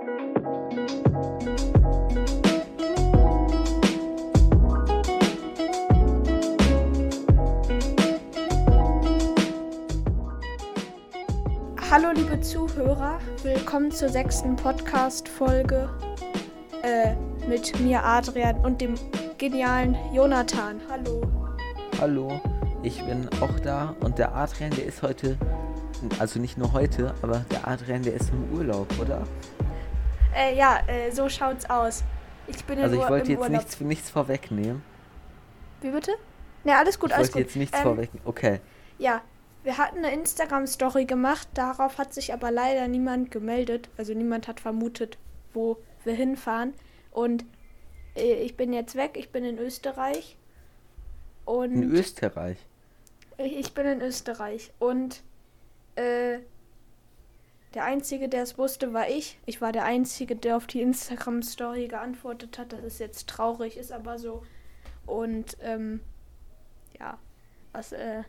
[0.00, 0.06] Hallo
[12.14, 15.90] liebe Zuhörer, willkommen zur sechsten Podcast-Folge
[16.82, 17.14] äh,
[17.46, 18.94] mit mir Adrian und dem
[19.36, 20.80] genialen Jonathan.
[20.88, 21.20] Hallo.
[22.00, 22.40] Hallo,
[22.82, 25.36] ich bin auch da und der Adrian, der ist heute,
[26.18, 29.26] also nicht nur heute, aber der Adrian, der ist im Urlaub, oder?
[30.34, 32.02] Äh, ja, äh, so schaut's aus.
[32.46, 33.52] Ich bin Also im ich wollte jetzt Urlaub.
[33.52, 34.82] nichts, nichts vorwegnehmen.
[35.80, 36.12] Wie bitte?
[36.64, 37.46] Ne, alles gut, Ich alles wollte gut.
[37.46, 38.26] jetzt nichts Ähm, vorwegnehmen.
[38.26, 38.60] Okay.
[38.98, 39.22] Ja,
[39.62, 43.88] wir hatten eine Instagram-Story gemacht, darauf hat sich aber leider niemand gemeldet.
[43.96, 45.18] Also niemand hat vermutet,
[45.52, 46.74] wo wir hinfahren.
[47.10, 47.44] Und
[48.16, 50.36] äh, ich bin jetzt weg, ich bin in Österreich.
[51.44, 52.58] Und In Österreich.
[53.38, 54.72] ich ich bin in Österreich.
[54.78, 55.22] Und
[55.96, 56.38] äh,
[57.74, 59.38] der Einzige, der es wusste, war ich.
[59.46, 62.72] Ich war der Einzige, der auf die Instagram-Story geantwortet hat.
[62.72, 64.42] Das ist jetzt traurig, ist aber so.
[65.06, 66.00] Und ähm,
[66.98, 67.18] ja,
[67.72, 68.22] was äh,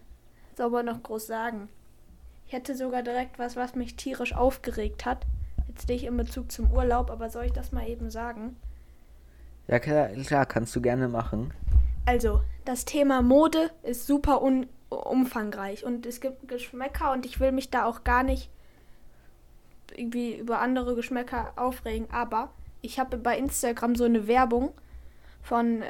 [0.55, 1.69] soll man noch groß sagen?
[2.45, 5.25] Ich hätte sogar direkt was, was mich tierisch aufgeregt hat.
[5.67, 8.57] Jetzt nicht in Bezug zum Urlaub, aber soll ich das mal eben sagen?
[9.67, 11.53] Ja, klar, klar, kannst du gerne machen.
[12.05, 17.53] Also, das Thema Mode ist super un umfangreich und es gibt Geschmäcker und ich will
[17.53, 18.49] mich da auch gar nicht
[19.95, 24.71] irgendwie über andere Geschmäcker aufregen, aber ich habe bei Instagram so eine Werbung
[25.41, 25.83] von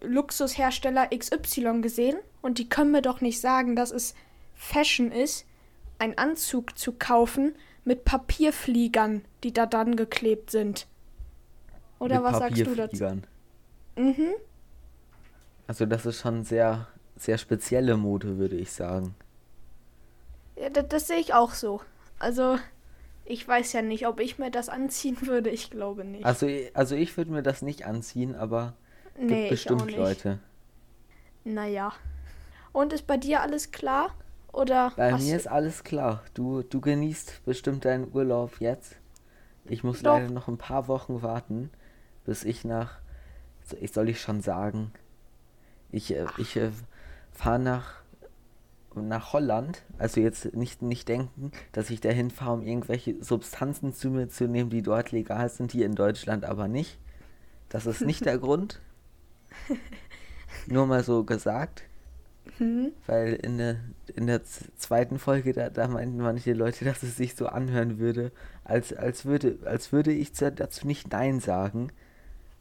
[0.00, 4.14] Luxushersteller XY gesehen und die können mir doch nicht sagen, dass es
[4.54, 5.46] Fashion ist,
[5.98, 10.86] einen Anzug zu kaufen mit Papierfliegern, die da dann geklebt sind.
[11.98, 13.20] Oder Mit was sagst du dazu?
[13.96, 14.34] Mhm.
[15.66, 19.14] Also das ist schon sehr, sehr spezielle Mode, würde ich sagen.
[20.56, 21.80] Ja, das, das sehe ich auch so.
[22.18, 22.58] Also,
[23.30, 25.50] ich weiß ja nicht, ob ich mir das anziehen würde.
[25.50, 26.24] Ich glaube nicht.
[26.24, 28.74] Also, also ich würde mir das nicht anziehen, aber
[29.16, 29.98] gibt nee, ich auch bestimmt nicht.
[29.98, 30.38] Leute.
[31.44, 31.92] Naja.
[32.72, 34.14] Und ist bei dir alles klar?
[34.52, 36.24] Oder Bei mir ist alles klar.
[36.34, 38.96] Du, du genießt bestimmt deinen Urlaub jetzt.
[39.64, 40.14] Ich muss Doch.
[40.14, 41.70] leider noch ein paar Wochen warten,
[42.24, 42.98] bis ich nach,
[43.80, 44.92] ich soll ich schon sagen,
[45.92, 46.70] ich, äh, ich äh,
[47.30, 47.99] fahre nach,
[48.94, 49.82] nach Holland.
[49.98, 54.46] Also jetzt nicht, nicht denken, dass ich dahin fahre, um irgendwelche Substanzen zu mir zu
[54.48, 56.98] nehmen, die dort legal sind, hier in Deutschland aber nicht.
[57.68, 58.80] Das ist nicht der Grund.
[60.66, 61.82] Nur mal so gesagt.
[62.58, 62.92] Hm?
[63.06, 63.76] Weil in der,
[64.14, 68.32] in der zweiten Folge, da, da meinten manche Leute, dass es sich so anhören würde,
[68.64, 71.92] als, als, würde, als würde ich zu- dazu nicht Nein sagen.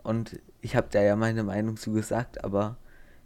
[0.03, 2.77] Und ich habe da ja meine Meinung zu gesagt, aber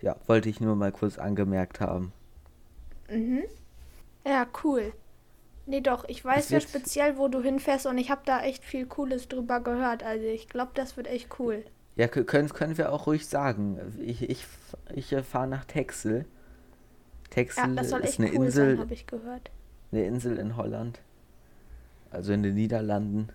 [0.02, 2.14] ja, wollte ich nur mal kurz angemerkt haben.
[3.10, 3.44] Mhm.
[4.26, 4.94] Ja, cool.
[5.68, 8.86] Nee, doch, ich weiß ja speziell, wo du hinfährst und ich habe da echt viel
[8.88, 10.04] Cooles drüber gehört.
[10.04, 11.66] Also, ich glaube, das wird echt cool.
[11.96, 13.80] Ja, kö- können, können wir auch ruhig sagen.
[14.00, 14.46] Ich, ich,
[14.94, 16.26] ich fahre nach Texel.
[17.30, 19.50] Texel Ja, ist eine cool Insel, habe ich gehört.
[19.94, 21.00] eine Insel in Holland.
[22.12, 23.28] Also in den Niederlanden.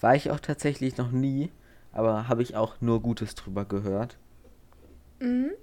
[0.00, 1.50] War ich auch tatsächlich noch nie,
[1.92, 4.16] aber habe ich auch nur Gutes drüber gehört.
[5.20, 5.56] Mhm.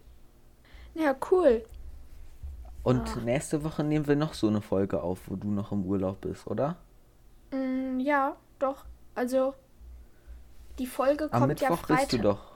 [0.96, 1.63] Ja, cool.
[2.83, 3.19] Und Ah.
[3.21, 6.47] nächste Woche nehmen wir noch so eine Folge auf, wo du noch im Urlaub bist,
[6.47, 6.75] oder?
[7.51, 8.83] Mm, ja, doch.
[9.16, 9.53] Also,
[10.79, 11.99] die Folge Am kommt ja Mittwoch Freitag.
[12.09, 12.51] bist du doch.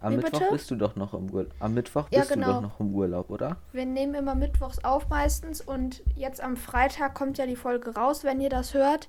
[0.00, 0.52] Am Wie Mittwoch bitte?
[0.52, 1.52] bist du doch noch im Urlaub.
[1.58, 2.52] Am Mittwoch Ja, bist du genau.
[2.54, 3.56] doch noch im Urlaub, oder?
[3.72, 8.22] Wir nehmen immer mittwochs auf meistens und jetzt am Freitag kommt ja die Folge raus,
[8.24, 9.08] wenn ihr das hört.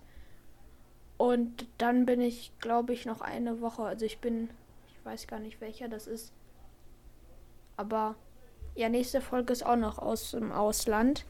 [1.17, 3.83] Und dann bin ich, glaube ich, noch eine Woche.
[3.83, 4.49] Also ich bin,
[4.87, 6.33] ich weiß gar nicht welcher das ist.
[7.77, 8.15] Aber
[8.75, 11.25] ja, nächste Folge ist auch noch aus dem Ausland.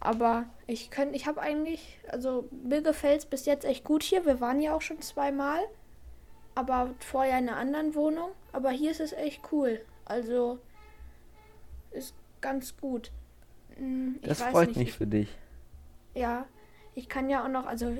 [0.00, 4.26] Aber ich könnte, ich habe eigentlich, also mir gefällt es bis jetzt echt gut hier.
[4.26, 5.60] Wir waren ja auch schon zweimal.
[6.54, 8.30] Aber vorher in einer anderen Wohnung.
[8.52, 9.80] Aber hier ist es echt cool.
[10.04, 10.58] Also
[11.90, 13.10] ist ganz gut.
[13.76, 15.28] Hm, Das freut nicht, mich ich- für dich.
[16.14, 16.46] ja,
[16.94, 17.96] ich kann ja auch noch, also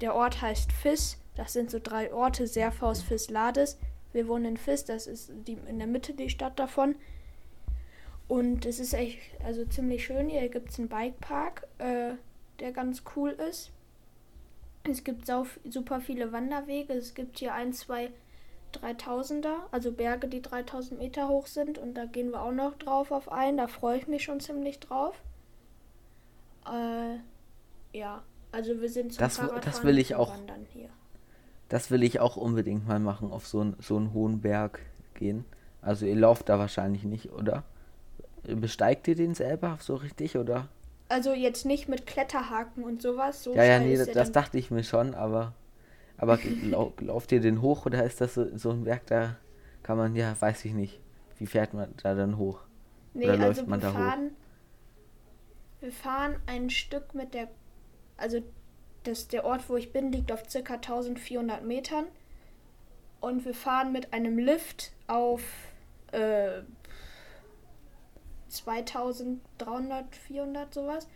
[0.00, 1.18] der Ort heißt Fiss.
[1.34, 3.78] Das sind so drei Orte, Serfaus, Fiss, Lades.
[4.12, 6.94] Wir wohnen in Fiss, das ist die, in der Mitte die Stadt davon.
[8.28, 10.28] Und es ist echt, also ziemlich schön.
[10.28, 12.12] Hier gibt es einen Bikepark, äh,
[12.60, 13.70] der ganz cool ist.
[14.84, 16.92] Es gibt super viele Wanderwege.
[16.92, 18.10] Es gibt hier ein, zwei
[18.74, 21.78] 3000er, also Berge, die 3000 Meter hoch sind.
[21.78, 23.56] Und da gehen wir auch noch drauf auf ein.
[23.56, 25.22] Da freue ich mich schon ziemlich drauf.
[26.66, 27.16] Äh,
[27.96, 28.22] ja,
[28.52, 30.32] also wir sind zum Das das will ich auch.
[30.32, 30.90] Wandern hier.
[31.68, 34.80] Das will ich auch unbedingt mal machen, auf so, einen so einen hohen Berg
[35.14, 35.44] gehen.
[35.82, 37.64] Also ihr lauft da wahrscheinlich nicht, oder?
[38.42, 40.68] Besteigt ihr den selber so richtig, oder?
[41.08, 43.42] Also jetzt nicht mit Kletterhaken und sowas.
[43.42, 45.54] So ja, ja, nee, das, das dachte ich mir schon, aber
[46.16, 49.36] Aber lau lauft ihr den hoch oder ist das so, so ein Berg, da
[49.82, 51.00] kann man, ja, weiß ich nicht.
[51.38, 52.60] Wie fährt man da dann hoch?
[53.14, 53.94] Nee, Oder läuft also man wir da hoch?
[53.94, 54.36] fahren,
[55.80, 57.48] wir fahren ein Stück mit der,
[58.16, 58.40] also
[59.04, 62.06] das, der Ort, wo ich bin, liegt auf circa 1400 Metern
[63.20, 65.42] und wir fahren mit einem Lift auf
[66.12, 66.62] äh,
[68.48, 71.08] 2300, 400 sowas,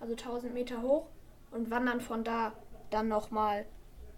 [0.00, 1.08] also 1000 Meter hoch
[1.50, 2.52] und wandern von da
[2.90, 3.66] dann nochmal,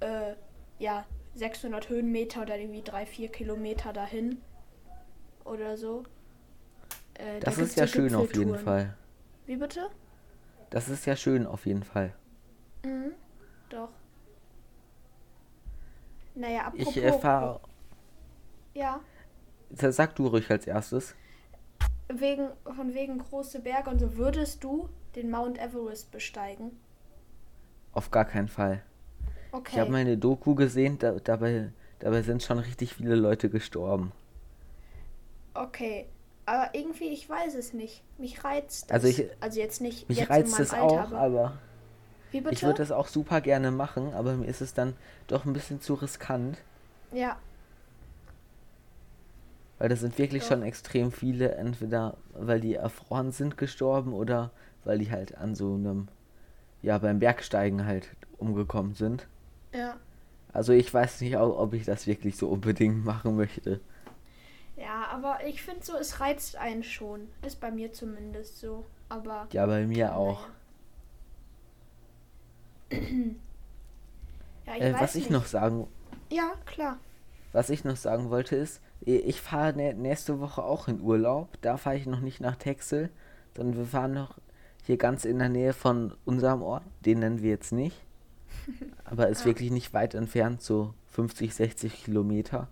[0.00, 0.35] äh,
[0.79, 4.43] ja, 600 Höhenmeter oder irgendwie 3, 4 Kilometer dahin
[5.44, 6.05] oder so.
[7.15, 8.59] Äh, da Das gibt's ist ja schön auf jeden.
[8.59, 8.97] Fall.
[9.47, 9.88] Wie bitte?
[10.71, 12.14] Das ist ja schön auf jeden Fall.
[12.85, 13.12] Mhm,
[13.71, 13.91] doch.
[16.35, 16.97] Naja, apropos...
[16.97, 17.61] Ich äh, fahre.
[18.75, 19.00] ja,
[19.71, 21.14] Sag du ruhig als erstes.
[22.08, 26.72] Wegen, von wegen große Berge und so, würdest du den Mount Everest besteigen?
[27.93, 28.82] Auf gar keinen Fall.
[29.52, 29.70] Okay.
[29.72, 34.12] Ich habe mal eine Doku gesehen, da, dabei, dabei sind schon richtig viele Leute gestorben.
[35.55, 36.06] Okay.
[36.46, 38.02] Aber irgendwie, ich weiß es nicht.
[38.16, 39.04] Mich reizt das.
[39.04, 41.19] Also ich- also jetzt nicht Mich jetzt reizt es Alter, auch, aber...
[41.20, 41.58] aber
[42.50, 44.96] ich würde das auch super gerne machen, aber mir ist es dann
[45.26, 46.58] doch ein bisschen zu riskant,
[47.12, 47.38] ja,
[49.78, 50.48] weil das sind wirklich Doch.
[50.50, 54.50] schon extrem viele, entweder weil die erfroren sind gestorben oder
[54.84, 56.08] weil die halt an so einem,
[56.82, 58.08] ja, beim Bergsteigen halt
[58.38, 59.26] umgekommen sind.
[59.72, 59.96] ja.
[60.50, 63.80] Also ich weiß nicht, ob ich das wirklich so unbedingt machen möchte.
[64.76, 67.28] Ja, aber ich finde so, es reizt einen schon.
[67.46, 68.86] Ist bei mir zumindest so.
[69.10, 69.46] Aber...
[69.52, 70.46] Ja, bei mir auch.
[72.90, 73.02] naja.
[74.66, 75.30] ja, ich Äh, was ich nicht.
[75.30, 75.86] noch sagen,
[76.32, 76.96] Ja, klar.
[77.52, 78.80] was ich noch sagen wollte ist,
[79.16, 81.56] ich fahre nä- nächste Woche auch in Urlaub.
[81.60, 83.10] Da fahre ich noch nicht nach Texel,
[83.56, 84.37] sondern wir fahren noch
[84.84, 86.84] hier ganz in der Nähe von unserem Ort.
[87.05, 87.96] Den nennen wir jetzt nicht.
[89.05, 89.46] Aber ist Ah.
[89.46, 92.69] wirklich nicht weit entfernt, so 50, 60 Kilometer.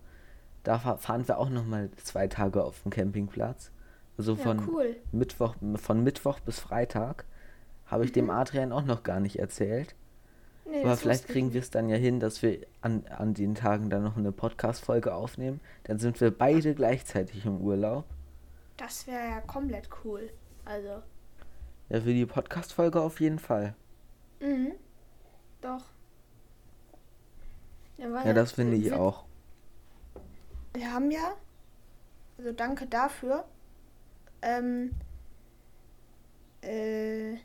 [0.63, 3.71] Da fa fahren wir auch noch mal zwei Tage auf dem Campingplatz.
[4.19, 4.97] Also Ja, von cool.
[5.13, 7.25] Mittwoch, von Mittwoch bis Freitag.
[7.87, 9.95] Habe ich dem Adrian auch noch gar nicht erzählt.
[10.69, 13.89] Nee, Aber vielleicht kriegen wir es dann ja hin, dass wir an, an den Tagen
[13.89, 15.61] dann noch eine Podcast-Folge aufnehmen.
[15.85, 18.05] Dann sind wir beide gleichzeitig im Urlaub.
[18.77, 20.29] Das wäre ja komplett cool.
[20.65, 21.03] Also,
[21.89, 23.75] Ja, für die Podcast-Folge auf jeden Fall.
[24.41, 24.73] mhm.
[25.61, 25.85] Doch.
[27.99, 29.25] Ja, Ja, das finde ich auch.
[30.75, 31.33] Wir haben ja,
[32.37, 33.45] also danke dafür,
[34.43, 34.91] ähm,
[36.61, 37.37] äh,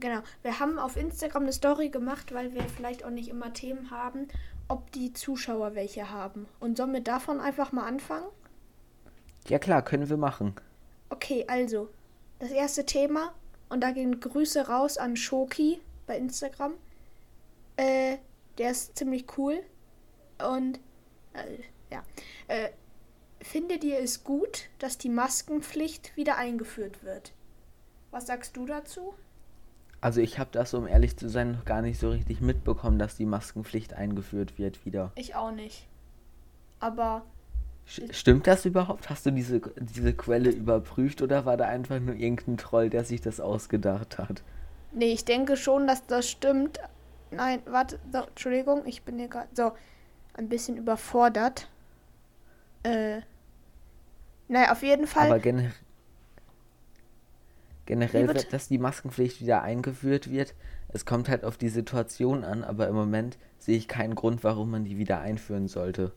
[0.00, 3.90] genau, wir haben auf Instagram eine Story gemacht, weil wir vielleicht auch nicht immer Themen
[3.90, 4.28] haben,
[4.68, 6.46] ob die Zuschauer welche haben.
[6.60, 8.26] Und sollen wir davon einfach mal anfangen?
[9.48, 10.54] Ja klar, können wir machen.
[11.08, 11.88] Okay, also,
[12.38, 13.32] das erste Thema,
[13.68, 16.74] und da gehen Grüße raus an Shoki bei Instagram.
[17.76, 18.18] Äh,
[18.58, 19.62] der ist ziemlich cool.
[20.38, 20.78] Und,
[21.34, 22.04] äh, ja.
[22.48, 22.70] Äh,
[23.40, 27.32] findet ihr es gut, dass die Maskenpflicht wieder eingeführt wird?
[28.10, 29.14] Was sagst du dazu?
[30.06, 33.16] Also ich habe das, um ehrlich zu sein, noch gar nicht so richtig mitbekommen, dass
[33.16, 35.10] die Maskenpflicht eingeführt wird wieder.
[35.16, 35.88] Ich auch nicht.
[36.78, 37.22] Aber,
[37.86, 39.10] Stimmt das überhaupt?
[39.10, 43.20] Hast du diese, diese Quelle überprüft oder war da einfach nur irgendein Troll, der sich
[43.20, 44.44] das ausgedacht hat?
[44.92, 46.78] nee, ich denke schon, dass das stimmt.
[47.32, 49.72] Nein, warte, so, Entschuldigung, ich bin hier gerade so
[50.34, 51.68] ein bisschen überfordert.
[52.84, 53.22] Äh,
[54.46, 55.26] naja, auf jeden Fall.
[55.26, 55.72] Aber gener
[57.86, 60.54] generell, wird, dass die Maskenpflicht wieder eingeführt wird.
[60.88, 64.70] Es kommt halt auf die Situation an, aber im Moment sehe ich keinen Grund, warum
[64.70, 66.12] man die wieder einführen sollte.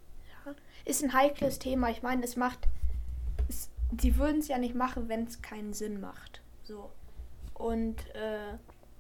[0.86, 1.90] ist ein heikles Thema.
[1.90, 2.68] Ich meine, es macht.
[3.48, 6.42] Es, die würden es ja nicht machen, wenn es keinen Sinn macht.
[6.64, 6.92] So.
[7.54, 8.58] Und äh,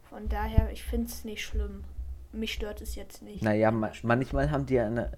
[0.09, 1.83] von daher, ich finde es nicht schlimm.
[2.31, 3.43] Mich stört es jetzt nicht.
[3.43, 5.17] Naja, ma manchmal haben die ja eine,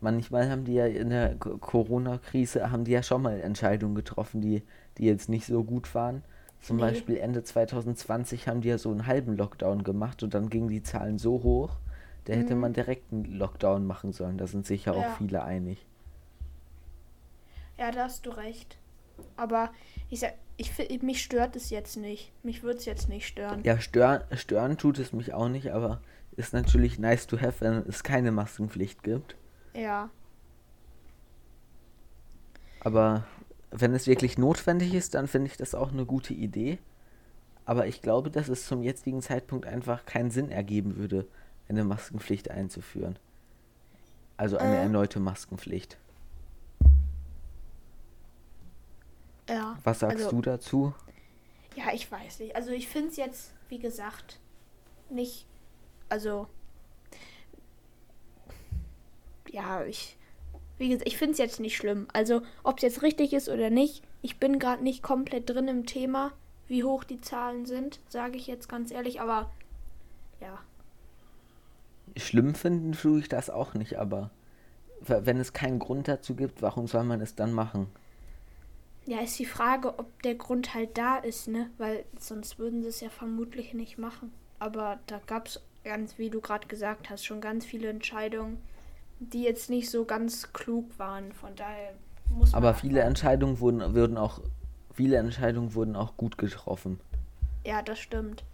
[0.00, 4.40] manchmal haben die ja in der Co- Corona-Krise haben die ja schon mal Entscheidungen getroffen,
[4.40, 4.62] die,
[4.98, 6.22] die jetzt nicht so gut waren.
[6.60, 6.82] Zum Nee.
[6.82, 10.82] Beispiel Ende 2020 haben die ja so einen halben Lockdown gemacht und dann gingen die
[10.82, 11.76] Zahlen so hoch,
[12.24, 12.60] da hätte Mhm.
[12.60, 14.36] man direkt einen Lockdown machen sollen.
[14.38, 15.86] Da sind sich ja auch viele einig.
[17.78, 18.78] Ja, da hast du recht.
[19.36, 19.70] Aber
[20.10, 22.32] ich sag, ich, mich stört es jetzt nicht.
[22.42, 23.62] Mich würde es jetzt nicht stören.
[23.64, 26.00] Ja, stören, stören tut es mich auch nicht, aber
[26.36, 29.36] ist natürlich nice to have, wenn es keine Maskenpflicht gibt.
[29.74, 30.10] Ja.
[32.80, 33.24] Aber
[33.70, 36.78] wenn es wirklich notwendig ist, dann finde ich das auch eine gute Idee.
[37.64, 41.26] Aber ich glaube, dass es zum jetzigen Zeitpunkt einfach keinen Sinn ergeben würde,
[41.68, 43.18] eine Maskenpflicht einzuführen.
[44.36, 44.82] Also eine Äh.
[44.82, 45.98] erneute Maskenpflicht.
[49.48, 49.78] Ja.
[49.84, 50.94] Was sagst also, du dazu?
[51.76, 52.54] Ja, ich weiß nicht.
[52.56, 54.38] Also ich finde es jetzt, wie gesagt,
[55.10, 55.46] nicht.
[56.08, 56.48] Also
[59.50, 60.16] ja, ich,
[60.78, 62.06] wie gesagt, ich finde es jetzt nicht schlimm.
[62.12, 65.86] Also, ob es jetzt richtig ist oder nicht, ich bin gerade nicht komplett drin im
[65.86, 66.32] Thema,
[66.68, 69.50] wie hoch die Zahlen sind, sage ich jetzt ganz ehrlich, aber
[70.40, 70.58] ja.
[72.16, 74.30] Schlimm finden tue ich das auch nicht, aber
[75.00, 77.88] wenn es keinen Grund dazu gibt, warum soll man es dann machen?
[79.04, 81.70] Ja, ist die Frage, ob der Grund halt da ist, ne?
[81.78, 84.32] Weil sonst würden sie es ja vermutlich nicht machen.
[84.58, 88.58] Aber da gab es ganz, wie du gerade gesagt hast, schon ganz viele Entscheidungen,
[89.20, 91.32] die jetzt nicht so ganz klug waren.
[91.32, 91.92] Von daher
[92.30, 92.58] muss man.
[92.58, 94.40] Aber viele Entscheidungen wurden, wurden auch,
[94.94, 97.00] viele Entscheidungen wurden auch gut getroffen.
[97.64, 98.44] Ja, das stimmt.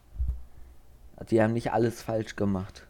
[1.31, 2.87] Die haben nicht alles falsch gemacht.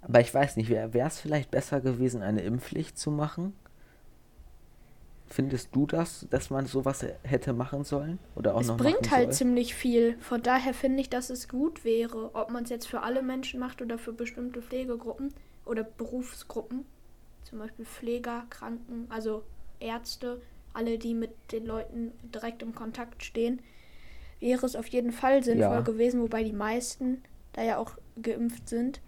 [0.00, 3.52] Aber ich weiß nicht, wäre es vielleicht besser gewesen, eine Impfpflicht zu machen?
[5.30, 8.18] Findest du das, dass man sowas hätte machen sollen?
[8.34, 9.48] Oder auch es noch bringt halt soll?
[9.48, 10.16] ziemlich viel.
[10.20, 13.60] Von daher finde ich, dass es gut wäre, ob man es jetzt für alle Menschen
[13.60, 15.34] macht oder für bestimmte Pflegegruppen
[15.66, 16.86] oder Berufsgruppen.
[17.44, 19.42] Zum Beispiel Pfleger, Kranken, also
[19.80, 20.40] Ärzte,
[20.72, 23.60] alle, die mit den Leuten direkt im Kontakt stehen,
[24.40, 25.80] wäre es auf jeden Fall sinnvoll ja.
[25.80, 29.00] gewesen, wobei die meisten da ja auch geimpft sind.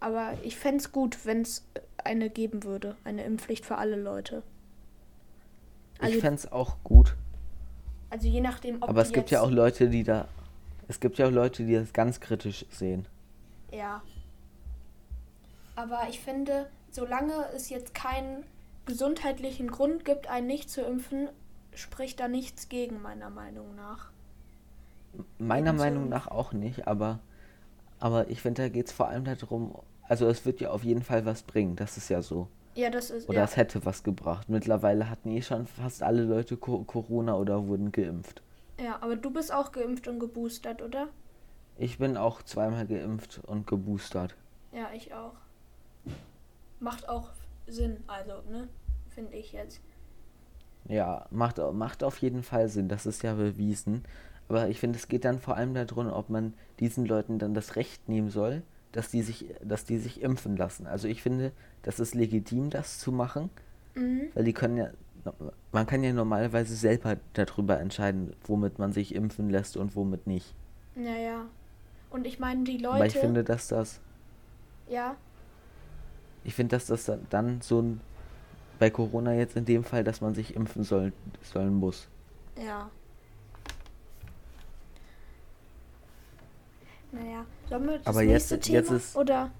[0.00, 1.64] Aber ich fände es gut, wenn es
[2.02, 4.42] eine geben würde, eine Impfpflicht für alle Leute.
[5.98, 7.16] Also, ich fände es auch gut.
[8.10, 10.28] Also je nachdem, ob Aber es gibt ja auch Leute, die da.
[10.88, 13.06] Es gibt ja auch Leute, die das ganz kritisch sehen.
[13.72, 14.02] Ja.
[15.74, 18.44] Aber ich finde, solange es jetzt keinen
[18.86, 21.28] gesundheitlichen Grund gibt, einen nicht zu impfen,
[21.74, 24.10] spricht da nichts gegen, meiner Meinung nach.
[25.38, 27.18] Meiner Eben Meinung nach auch nicht, aber,
[27.98, 29.74] aber ich finde, da geht es vor allem darum,
[30.08, 32.48] also es wird ja auf jeden Fall was bringen, das ist ja so.
[32.76, 33.28] Ja, das ist.
[33.28, 33.44] Oder ja.
[33.44, 34.50] es hätte was gebracht.
[34.50, 38.42] Mittlerweile hatten eh schon fast alle Leute Corona oder wurden geimpft.
[38.78, 41.08] Ja, aber du bist auch geimpft und geboostert, oder?
[41.78, 44.36] Ich bin auch zweimal geimpft und geboostert.
[44.72, 45.32] Ja, ich auch.
[46.78, 47.30] Macht auch
[47.66, 48.68] Sinn, also, ne?
[49.08, 49.80] Finde ich jetzt.
[50.86, 54.04] Ja, macht, macht auf jeden Fall Sinn, das ist ja bewiesen.
[54.48, 57.76] Aber ich finde, es geht dann vor allem darum, ob man diesen Leuten dann das
[57.76, 58.62] Recht nehmen soll,
[58.96, 60.86] dass die sich, dass die sich impfen lassen.
[60.86, 63.50] Also ich finde, das ist legitim, das zu machen,
[63.94, 64.22] mhm.
[64.32, 64.90] weil die können ja,
[65.70, 70.54] man kann ja normalerweise selber darüber entscheiden, womit man sich impfen lässt und womit nicht.
[70.94, 71.44] Naja.
[72.08, 72.94] Und ich meine, die Leute.
[72.94, 74.00] Aber ich finde, dass das.
[74.88, 75.16] Ja.
[76.42, 78.00] Ich finde, dass das dann so ein.
[78.78, 81.12] Bei Corona jetzt in dem Fall, dass man sich impfen soll,
[81.42, 82.08] sollen muss.
[82.62, 82.90] Ja.
[87.12, 89.50] Naja, sollen wir das Aber nächste jetzt, Thema jetzt ist, oder?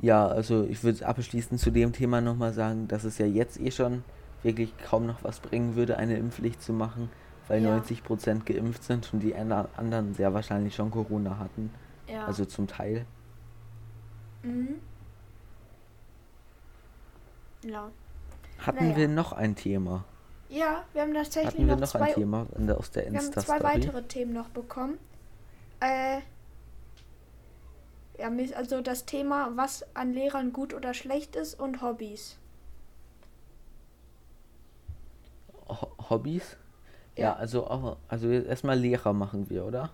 [0.00, 3.70] Ja, also ich würde abschließend zu dem Thema nochmal sagen, dass es ja jetzt eh
[3.70, 4.04] schon
[4.42, 7.10] wirklich kaum noch was bringen würde, eine Impfpflicht zu machen,
[7.48, 7.78] weil ja.
[7.78, 11.70] 90% geimpft sind und die anderen sehr wahrscheinlich schon Corona hatten.
[12.06, 12.26] Ja.
[12.26, 13.04] Also zum Teil.
[14.42, 14.76] Mhm.
[17.64, 17.90] Ja.
[18.58, 18.96] Hatten naja.
[18.96, 20.04] wir noch ein Thema?
[20.48, 23.36] Ja, wir haben tatsächlich Hatten wir noch, noch zwei, ein Thema aus der Insta Wir
[23.36, 24.98] haben zwei weitere Themen noch bekommen.
[25.80, 26.20] Äh,
[28.18, 32.36] ja, also das Thema, was an Lehrern gut oder schlecht ist und Hobbys.
[36.10, 36.56] Hobbys?
[37.16, 39.90] Ja, ja also, also erstmal Lehrer machen wir, oder?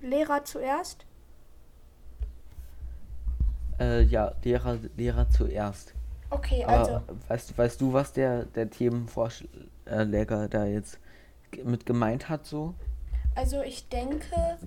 [0.00, 1.04] Lehrer zuerst?
[3.78, 5.94] Äh, ja, Lehrer, Lehrer zuerst.
[6.30, 6.96] Okay, also.
[6.96, 10.98] Aber weißt, weißt du, was der, der Themenvorschläger da jetzt
[11.64, 12.74] mit gemeint hat, so?
[13.34, 14.58] Also ich denke,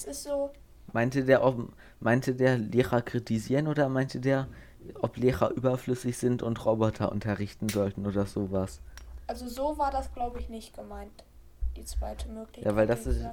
[0.00, 0.50] das ist so.
[0.92, 4.48] Meinte der, ob, meinte der Lehrer kritisieren oder meinte der,
[5.00, 8.80] ob Lehrer überflüssig sind und Roboter unterrichten sollten oder sowas?
[9.26, 11.24] Also so war das, glaube ich, nicht gemeint.
[11.76, 12.64] Die zweite Möglichkeit.
[12.64, 13.24] Ja, weil das ist.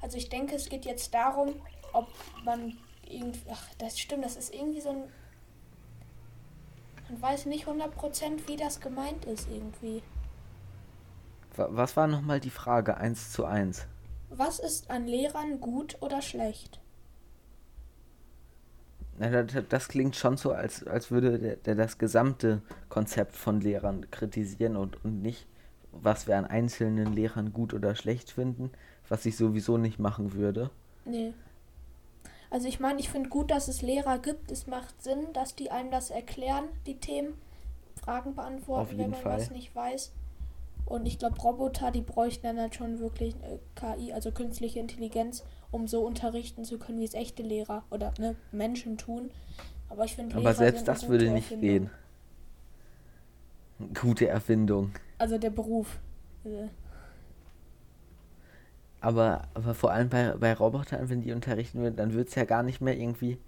[0.00, 1.54] Also ich denke, es geht jetzt darum,
[1.92, 2.08] ob
[2.44, 2.76] man
[3.08, 3.40] irgendwie.
[3.50, 5.04] Ach, das stimmt, das ist irgendwie so ein.
[7.08, 10.02] Man weiß nicht 100% wie das gemeint ist irgendwie.
[11.54, 13.86] Was war nochmal die Frage 1 zu 1?
[14.34, 16.80] Was ist an Lehrern gut oder schlecht?
[19.68, 24.76] Das, klingt schon so, als, als würde der, der, das gesamte Konzept von Lehrern kritisieren
[24.76, 25.46] und, und nicht,
[25.92, 28.70] was wir an einzelnen Lehrern gut oder schlecht finden,
[29.08, 30.70] was ich sowieso nicht machen würde.
[31.04, 31.34] Nee.
[32.50, 34.50] Also ich meine, ich finde gut, dass es Lehrer gibt.
[34.50, 37.34] Es macht Sinn, dass die einem das erklären, die Themen,
[38.02, 39.38] Fragen beantworten, wenn man Fall.
[39.38, 40.12] was nicht weiß.
[40.92, 45.42] Und ich glaube, Roboter, die bräuchten dann halt schon wirklich äh, KI, also künstliche Intelligenz,
[45.70, 49.30] um so unterrichten zu können, wie es echte Lehrer oder ne, Menschen tun.
[49.88, 51.90] Aber ich finde, Aber selbst das würde nicht Erfindung.
[53.78, 53.94] gehen.
[53.94, 54.92] Gute Erfindung.
[55.16, 55.98] Also der Beruf.
[56.44, 56.68] Äh.
[59.00, 62.44] Aber, aber vor allem bei, bei Robotern, wenn die unterrichten würden, dann würde es ja
[62.44, 63.38] gar nicht mehr irgendwie.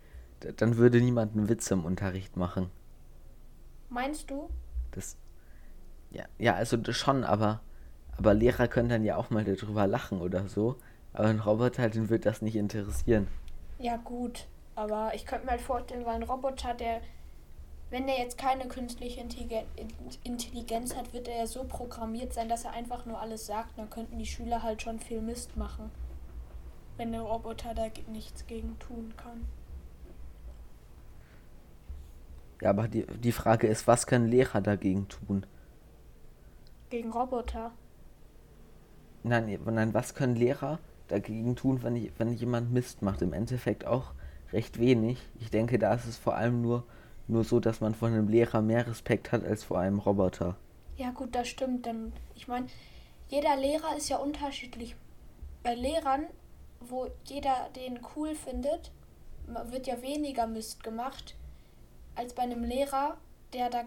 [0.57, 2.71] Dann würde niemand einen Witz im Unterricht machen.
[3.91, 4.49] Meinst du?
[4.93, 5.19] Das.
[6.14, 7.61] Ja, ja, also schon, aber.
[8.16, 10.76] Aber Lehrer können dann ja auch mal darüber lachen oder so.
[11.12, 13.26] Aber ein Roboter, den wird das nicht interessieren.
[13.78, 14.47] Ja, gut.
[14.76, 17.00] Aber ich könnte mir halt vorstellen, weil ein Roboter, der,
[17.90, 19.66] wenn der jetzt keine künstliche Intelligen-
[20.23, 23.76] Intelligenz hat, wird er ja so programmiert sein, dass er einfach nur alles sagt.
[23.76, 25.90] Dann könnten die Schüler halt schon viel Mist machen.
[26.97, 29.44] Wenn der Roboter da nichts gegen tun kann.
[32.62, 35.44] Ja, aber die, die Frage ist, was können Lehrer dagegen tun?
[36.91, 37.73] Gegen Roboter.
[39.23, 43.23] Nein, nein, was können Lehrer dagegen tun, wenn, ich, wenn jemand Mist macht?
[43.23, 44.12] Im Endeffekt auch
[44.53, 45.19] recht wenig.
[45.41, 46.85] Ich denke, da ist es vor allem nur,
[47.26, 50.57] nur so, dass man von einem Lehrer mehr Respekt hat als vor einem Roboter.
[50.97, 51.87] Ja, gut, das stimmt.
[51.87, 52.67] Denn ich meine,
[53.29, 54.95] jeder Lehrer ist ja unterschiedlich.
[55.62, 56.26] Bei Lehrern,
[56.81, 58.93] wo jeder den cool findet,
[59.71, 61.35] wird ja weniger Mist gemacht,
[62.14, 63.17] als bei einem Lehrer,
[63.53, 63.85] der da.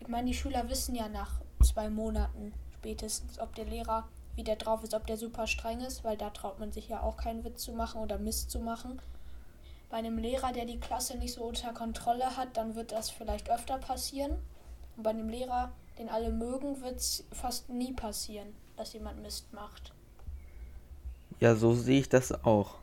[0.00, 4.56] Ich meine, die Schüler wissen ja nach zwei Monaten spätestens, ob der Lehrer wie der
[4.56, 7.42] drauf ist, ob der super streng ist, weil da traut man sich ja auch keinen
[7.44, 9.00] Witz zu machen oder Mist zu machen.
[9.88, 13.50] Bei einem Lehrer, der die Klasse nicht so unter Kontrolle hat, dann wird das vielleicht
[13.50, 14.32] öfter passieren.
[14.96, 19.52] Und bei einem Lehrer, den alle mögen, wird es fast nie passieren, dass jemand Mist
[19.52, 19.94] macht.
[21.40, 22.74] Ja, so sehe ich das auch.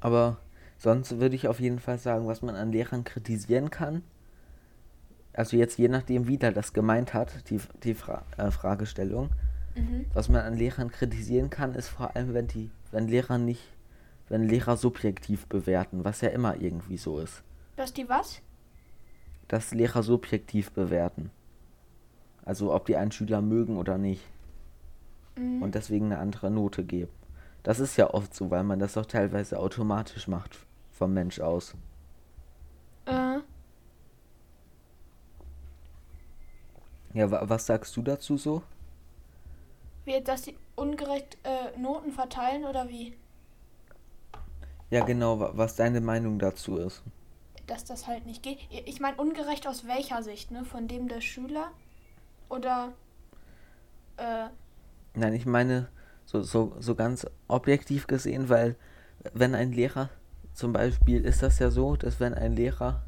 [0.00, 0.36] Aber
[0.78, 4.02] sonst würde ich auf jeden Fall sagen, was man an Lehrern kritisieren kann.
[5.34, 9.30] Also jetzt je nachdem, wie der das gemeint hat, die, die Fra äh, Fragestellung.
[9.74, 10.06] Mhm.
[10.14, 13.62] Was man an Lehrern kritisieren kann, ist vor allem, wenn die, wenn Lehrer nicht,
[14.28, 17.42] wenn Lehrer subjektiv bewerten, was ja immer irgendwie so ist.
[17.76, 18.40] Dass die was?
[19.48, 21.30] Dass Lehrer subjektiv bewerten.
[22.44, 24.22] Also ob die einen Schüler mögen oder nicht.
[25.36, 25.62] Mhm.
[25.62, 27.10] und deswegen eine andere Note geben.
[27.62, 30.58] Das ist ja oft so, weil man das auch teilweise automatisch macht
[30.92, 31.74] vom Mensch aus.
[33.06, 33.38] äh,
[37.14, 38.62] Ja, wa was sagst du dazu so?
[40.04, 43.14] wie, dass die ungerecht äh, Noten verteilen oder wie?
[44.90, 47.02] Ja, genau, wa was deine Meinung dazu ist.
[47.66, 48.58] Dass das halt nicht geht.
[48.70, 50.64] Ich meine, ungerecht aus welcher Sicht, ne?
[50.64, 51.70] Von dem der Schüler?
[52.50, 52.92] Oder
[54.18, 54.48] äh,
[55.14, 55.88] Nein, ich meine
[56.26, 58.76] so, so, so ganz objektiv gesehen, weil
[59.32, 60.10] wenn ein Lehrer,
[60.52, 63.02] zum Beispiel ist das ja so, dass wenn ein Lehrer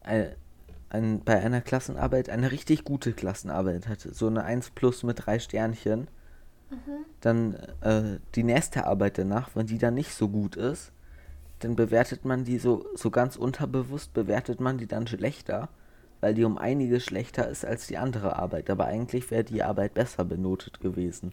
[0.00, 0.34] ein,
[0.90, 5.38] ein, bei einer Klassenarbeit eine richtig gute Klassenarbeit hat, so eine 1 plus mit drei
[5.38, 6.08] Sternchen,
[7.20, 10.92] dann äh, die nächste Arbeit danach, wenn die dann nicht so gut ist,
[11.60, 15.68] dann bewertet man die so, so ganz unterbewusst, bewertet man die dann schlechter,
[16.20, 18.70] weil die um einiges schlechter ist als die andere Arbeit.
[18.70, 21.32] Aber eigentlich wäre die Arbeit besser benotet gewesen.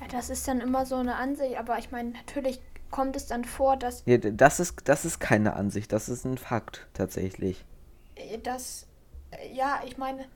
[0.00, 3.44] ja, das ist dann immer so eine Ansicht, aber ich meine, natürlich kommt es dann
[3.44, 7.64] vor, dass Ja, das ist, das ist keine Ansicht, das ist ein Fakt tatsächlich.
[8.14, 8.86] Äh, dass
[9.32, 10.26] äh, ja, ich meine,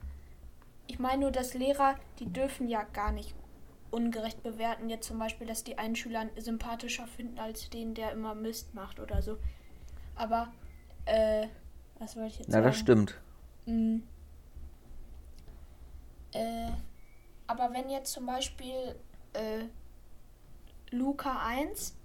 [0.87, 3.35] ich meine nur, dass Lehrer, die dürfen ja gar nicht
[3.91, 8.35] ungerecht bewerten, jetzt zum Beispiel, dass die einen Schüler sympathischer finden als den, der immer
[8.35, 9.39] Mist macht oder so.
[10.15, 10.53] Aber,
[11.05, 11.47] äh,
[11.99, 12.67] was wollte ich jetzt Na, sagen?
[12.67, 13.21] das stimmt.
[13.67, 13.99] Mm.
[16.33, 16.73] Äh,
[17.47, 18.97] aber wenn jetzt zum Beispiel
[19.33, 19.65] äh,
[20.91, 21.97] Luca 1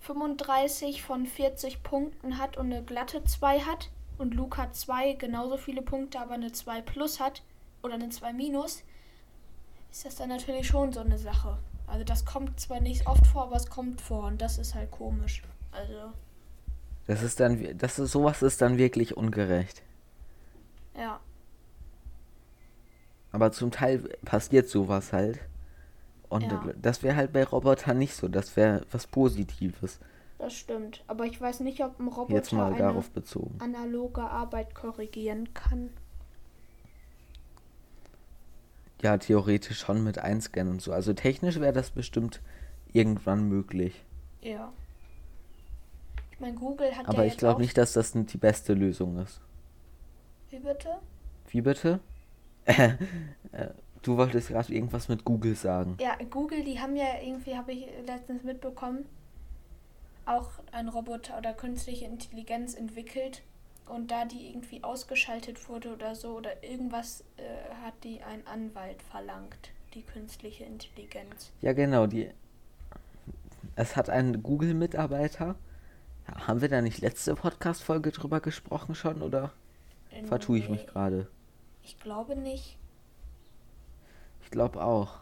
[0.00, 5.82] 35 von 40 Punkten hat und eine glatte 2 hat und Luca 2 genauso viele
[5.82, 7.42] Punkte, aber eine 2 plus hat
[7.82, 8.82] oder eine 2 minus,
[9.90, 11.58] ist das dann natürlich schon so eine Sache.
[11.86, 14.90] Also das kommt zwar nicht oft vor, aber es kommt vor und das ist halt
[14.90, 15.42] komisch.
[15.72, 16.12] Also,
[17.06, 19.82] Das ist dann, das ist, sowas ist dann wirklich ungerecht.
[20.94, 21.20] ja.
[23.32, 25.38] Aber zum Teil passiert sowas halt.
[26.28, 26.72] Und Ja.
[26.76, 30.00] das wäre halt bei Robotern nicht so, das wäre was Positives.
[30.38, 31.02] Das stimmt.
[31.06, 33.58] Aber ich weiß nicht, ob ein Roboter Jetzt mal eine darauf bezogen.
[33.60, 35.90] analoge Arbeit korrigieren kann.
[39.02, 40.92] Ja, theoretisch schon mit Einscannen und so.
[40.92, 42.40] Also technisch wäre das bestimmt
[42.92, 44.04] irgendwann möglich.
[44.42, 44.72] Ja.
[46.32, 49.40] Ich meine, Google hat Aber ja ich glaube nicht, dass das die beste Lösung ist.
[50.50, 50.88] Wie bitte?
[51.48, 52.00] Wie bitte?
[53.52, 53.68] Äh,
[54.02, 55.96] du wolltest gerade irgendwas mit Google sagen.
[56.00, 59.06] Ja, Google, die haben ja irgendwie, habe ich letztens mitbekommen,
[60.26, 63.42] auch ein Roboter oder künstliche Intelligenz entwickelt.
[63.88, 67.42] Und da die irgendwie ausgeschaltet wurde oder so oder irgendwas, äh,
[67.84, 71.52] hat die ein Anwalt verlangt, die künstliche Intelligenz.
[71.60, 72.30] Ja, genau, die.
[73.76, 75.54] Es hat ein Google-Mitarbeiter.
[76.26, 79.52] Ja, haben wir da nicht letzte Podcast-Folge drüber gesprochen schon oder
[80.24, 81.28] vertue ich mich gerade?
[81.84, 82.76] Ich glaube nicht.
[84.56, 85.18] glaube auch.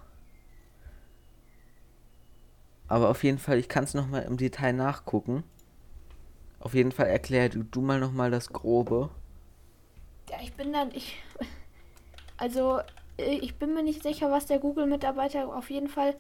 [2.89, 5.43] Aber auf jeden Fall, ich kann es nochmal im Detail nachgucken.
[6.61, 9.11] Auf jeden Fall erklär du, du mal nochmal das Grobe.
[10.31, 11.23] Ja, ich bin dann, ich,
[12.37, 12.81] also,
[13.19, 16.17] äh, ich bin mir nicht sicher, was der Google-Mitarbeiter, auf jeden Fall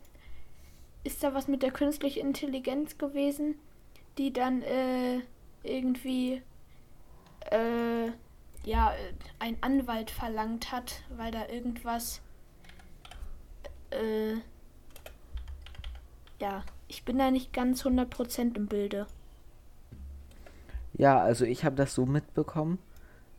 [1.04, 3.56] ist da was mit der künstlichen Intelligenz gewesen,
[4.16, 5.20] die dann äh,
[5.62, 6.42] irgendwie,
[7.50, 8.06] äh,
[8.64, 8.94] ja,
[9.38, 12.22] ein Anwalt verlangt hat, weil da irgendwas,
[13.90, 14.36] äh,
[16.44, 19.06] ja, ich bin da nicht ganz 100% im Bilde.
[20.92, 22.78] Ja, also ich habe das so mitbekommen.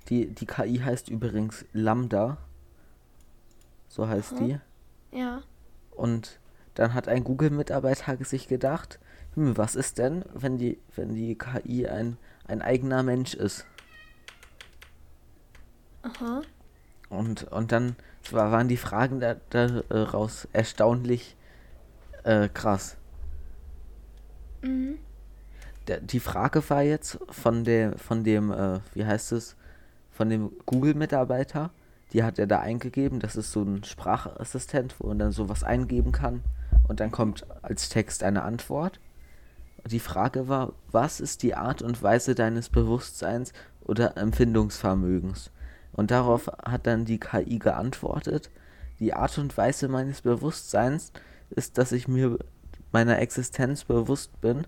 [0.09, 2.37] Die, die KI heißt übrigens Lambda.
[3.87, 4.39] So heißt Aha.
[4.39, 4.59] die.
[5.15, 5.43] Ja.
[5.91, 6.39] Und
[6.73, 8.99] dann hat ein Google-Mitarbeiter sich gedacht,
[9.35, 13.67] hm, was ist denn, wenn die, wenn die KI ein, ein eigener Mensch ist?
[16.01, 16.41] Aha.
[17.09, 21.35] Und, und dann zwar waren die Fragen da- daraus erstaunlich
[22.25, 22.97] äh, krass.
[24.61, 24.97] Mhm.
[25.88, 29.55] Der, die Frage war jetzt von der, von dem, äh, wie heißt es,
[30.11, 31.69] von dem Google-Mitarbeiter,
[32.13, 36.11] die hat er da eingegeben, das ist so ein Sprachassistent, wo man dann sowas eingeben
[36.11, 36.41] kann
[36.88, 38.99] und dann kommt als Text eine Antwort.
[39.85, 45.51] Die Frage war, was ist die Art und Weise deines Bewusstseins oder Empfindungsvermögens?
[45.91, 48.49] Und darauf hat dann die KI geantwortet,
[48.99, 51.11] die Art und Weise meines Bewusstseins
[51.55, 52.37] ist, dass ich mir
[52.91, 54.65] meiner Existenz bewusst bin,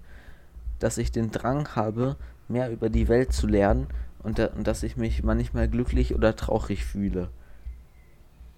[0.80, 3.88] dass ich den Drang habe, mehr über die Welt zu lernen
[4.24, 7.30] und, da, und dass ich mich manchmal glücklich oder traurig fühle.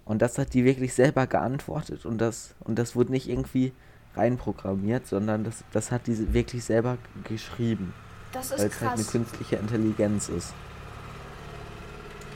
[0.06, 3.74] Und das hat die wirklich selber geantwortet und das, und das wurde nicht irgendwie
[4.16, 7.94] reinprogrammiert, sondern das, das hat die wirklich selber geschrieben,
[8.32, 10.54] Das weil ist es halt eine künstliche Intelligenz ist.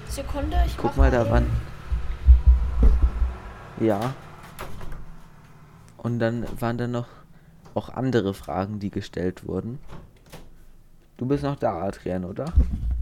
[0.08, 1.42] Sekunde, ich Guck mal, da.
[3.80, 4.14] Ja.
[6.04, 7.08] Und dann waren da noch
[7.74, 9.80] auch andere Fragen, die gestellt wurden.
[11.18, 12.46] Du bist noch da, Adrian, oder?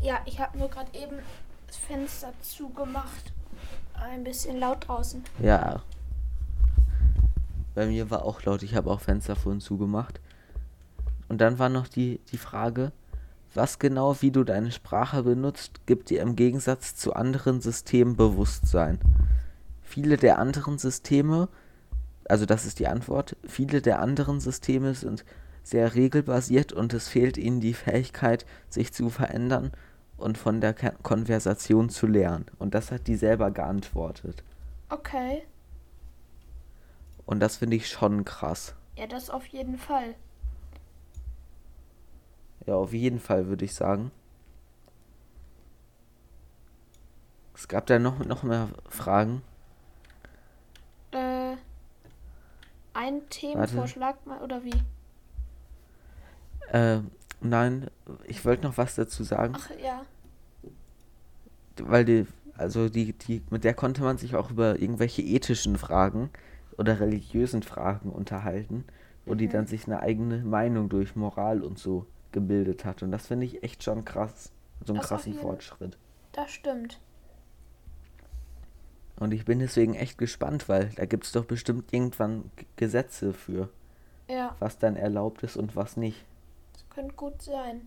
[0.01, 1.17] Ja, ich habe nur gerade eben
[1.67, 3.33] das Fenster zugemacht.
[3.93, 5.23] Ein bisschen laut draußen.
[5.39, 5.81] Ja.
[7.73, 10.19] Bei mir war auch laut, ich habe auch Fenster vorhin zugemacht.
[11.29, 12.91] Und dann war noch die, die Frage,
[13.53, 18.99] was genau, wie du deine Sprache benutzt, gibt dir im Gegensatz zu anderen Systemen Bewusstsein.
[19.81, 21.49] Viele der anderen Systeme,
[22.31, 25.25] also das ist die Antwort, viele der anderen Systeme sind
[25.63, 29.73] sehr regelbasiert und es fehlt ihnen die Fähigkeit, sich zu verändern
[30.15, 32.45] und von der Konversation zu lernen.
[32.57, 34.45] Und das hat die selber geantwortet.
[34.87, 35.43] Okay.
[37.25, 38.75] Und das finde ich schon krass.
[38.95, 40.15] Ja, das auf jeden Fall.
[42.65, 44.09] Ja, auf jeden Fall würde ich sagen.
[47.55, 49.41] Es gab da noch, noch mehr Fragen.
[51.11, 51.57] Äh,
[52.93, 54.73] ein Themenvorschlag mal oder wie?
[56.71, 56.99] Äh,
[57.41, 57.89] nein,
[58.27, 60.05] ich wollte noch was dazu sagen, Ach ja.
[61.77, 62.27] weil die,
[62.57, 66.29] also die, die, mit der konnte man sich auch über irgendwelche ethischen Fragen
[66.77, 68.85] oder religiösen Fragen unterhalten,
[69.25, 69.51] wo die Mhm.
[69.51, 73.03] dann sich eine eigene Meinung durch Moral und so gebildet hat.
[73.03, 74.51] Und das finde ich echt schon krass.
[74.85, 75.97] So auf krassen Fortschritt.
[76.31, 76.99] Das stimmt.
[79.21, 83.33] Und ich bin deswegen echt gespannt, weil da gibt es doch bestimmt irgendwann G Gesetze
[83.33, 83.69] für,
[84.27, 86.25] Ja, was dann erlaubt ist und was nicht.
[86.73, 87.81] das könnte gut sein.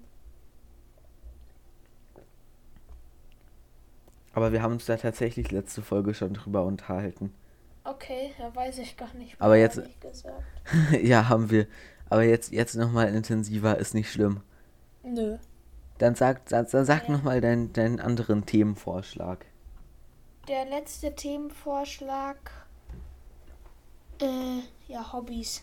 [4.33, 7.33] Aber wir haben uns da tatsächlich letzte Folge schon drüber unterhalten.
[7.85, 9.35] Okay, da weiß ich gar nicht.
[9.41, 9.83] Aber jetzt-
[11.03, 11.67] ja, haben wir.
[12.11, 14.41] Aber jetzt, jetzt nochmal intensiver ist nicht schlimm.
[15.03, 15.37] Nö.
[15.99, 17.13] Dann sag, sag, sag, sag Ja.
[17.17, 19.45] nochmal deinen, deinen anderen Themenvorschlag.
[20.49, 22.37] Der letzte Themenvorschlag.
[24.21, 25.63] Äh, ja, Hobbys.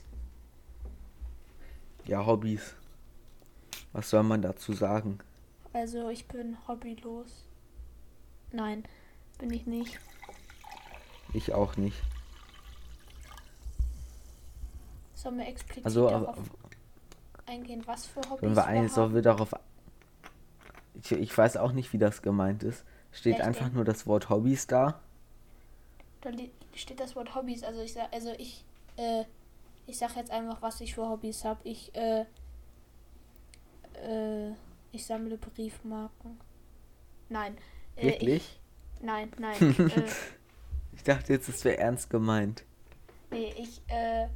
[2.06, 2.76] Ja, Hobbys.
[3.94, 5.20] Was soll man dazu sagen?
[5.74, 7.46] Also, ich bin hobbylos.
[8.52, 8.84] Nein,
[9.38, 10.00] bin ich nicht.
[11.34, 12.02] Ich auch nicht.
[15.14, 16.38] Sollen wir explizit Also, darauf
[17.46, 19.54] eingehen, was für Hobbys Wenn wir wir sollen wir darauf.
[20.96, 22.84] Ich, ich weiß auch nicht, wie das gemeint ist.
[23.12, 25.00] Steht Vielleicht einfach in- nur das Wort Hobbys da.
[26.22, 26.30] Da
[26.76, 27.64] steht das Wort Hobbys.
[27.64, 28.64] Also ich sag, also ich,
[28.98, 29.24] äh,
[29.88, 31.60] ich sag jetzt einfach, was ich für Hobbys habe.
[31.64, 32.26] Ich, äh,
[34.04, 34.52] äh,
[34.92, 36.40] ich sammle Briefmarken.
[37.30, 37.58] Nein.
[37.96, 38.60] Äh, Wirklich?
[39.00, 39.56] Ich, nein, nein.
[39.96, 40.04] äh,
[40.94, 42.64] Ich dachte jetzt, es wäre ernst gemeint.
[43.32, 44.28] nee, ich, äh,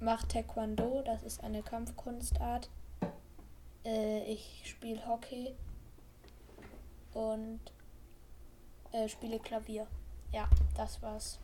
[0.00, 1.02] mache Taekwondo.
[1.04, 2.68] Das ist eine Kampfkunstart.
[3.84, 5.54] Äh, ich spiele Hockey.
[7.14, 7.60] Und
[8.96, 9.86] äh, spiele Klavier.
[10.32, 11.38] Ja, das war's.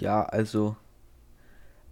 [0.00, 0.76] Ja, also,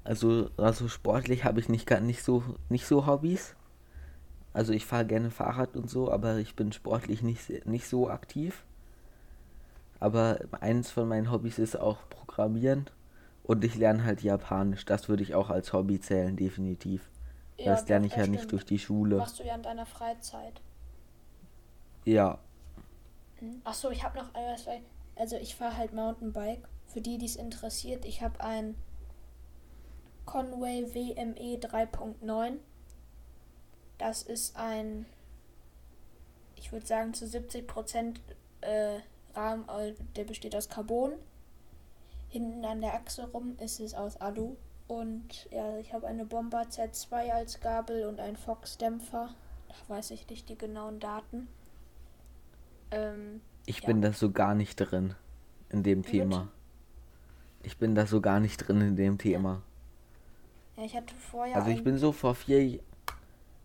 [0.05, 3.55] also, also sportlich habe ich nicht, gar nicht so, nicht so Hobbys.
[4.53, 8.65] Also ich fahre gerne Fahrrad und so, aber ich bin sportlich nicht, nicht so aktiv.
[9.99, 12.91] Aber eins von meinen Hobbys ist auch Programmieren
[13.45, 14.85] und ich lerne halt Japanisch.
[14.85, 17.09] Das würde ich auch als Hobby zählen, definitiv.
[17.57, 18.53] Ja, das lerne ich ja das nicht stimmt.
[18.53, 19.17] durch die Schule.
[19.19, 20.61] Machst du ja in deiner Freizeit.
[22.05, 22.41] Ja,
[23.65, 24.83] Ach so, ich habe noch weil-
[25.17, 26.67] Also ich fahre halt Mountainbike.
[26.87, 28.75] Für die, die es interessiert, ich habe ein
[30.27, 32.59] Conway WME 3.9.
[33.99, 35.07] Das ist ein,
[36.57, 38.21] ich würde sagen zu 70 Prozent
[38.61, 38.99] äh,
[39.35, 41.13] Rahmen, äh, der besteht aus Carbon.
[42.29, 44.57] Hinten an der Achse rum ist es aus Alu.
[44.89, 49.35] Und ja, ich habe eine Bomber Z2 als Gabel und einen Fox-Dämpfer.
[49.69, 51.49] Da weiß ich nicht die genauen Daten.
[52.93, 53.87] Ähm, ich Ja.
[53.87, 55.15] bin da so gar nicht drin
[55.71, 56.49] in dem Wie Thema.
[57.63, 59.63] Ich bin da so gar nicht drin in dem Thema.
[60.77, 61.57] Ja, ich hatte vorher.
[61.57, 62.81] Also ich bin so vor vier,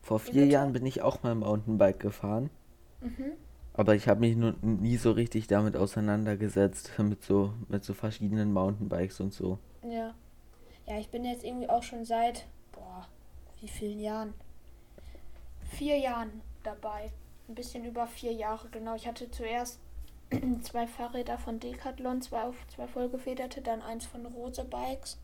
[0.02, 0.46] vor vier bitte?
[0.54, 2.50] Jahren bin ich auch mal Mountainbike gefahren.
[3.02, 3.34] Mhm.
[3.74, 8.54] Aber ich habe mich nur nie so richtig damit auseinandergesetzt, mit so, mit so verschiedenen
[8.54, 9.60] Mountainbikes und so.
[9.84, 10.14] Ja.
[10.88, 13.08] Ja, ich bin jetzt irgendwie auch schon seit, boah,
[13.60, 14.34] wie vielen Jahren?
[15.72, 17.12] Vier Jahren dabei.
[17.48, 18.96] Ein bisschen über vier Jahre, genau.
[18.96, 19.80] Ich hatte zuerst
[20.64, 25.18] zwei Fahrräder von Decathlon, zwei auf zwei vollgefederte, dann eins von Rose Bikes,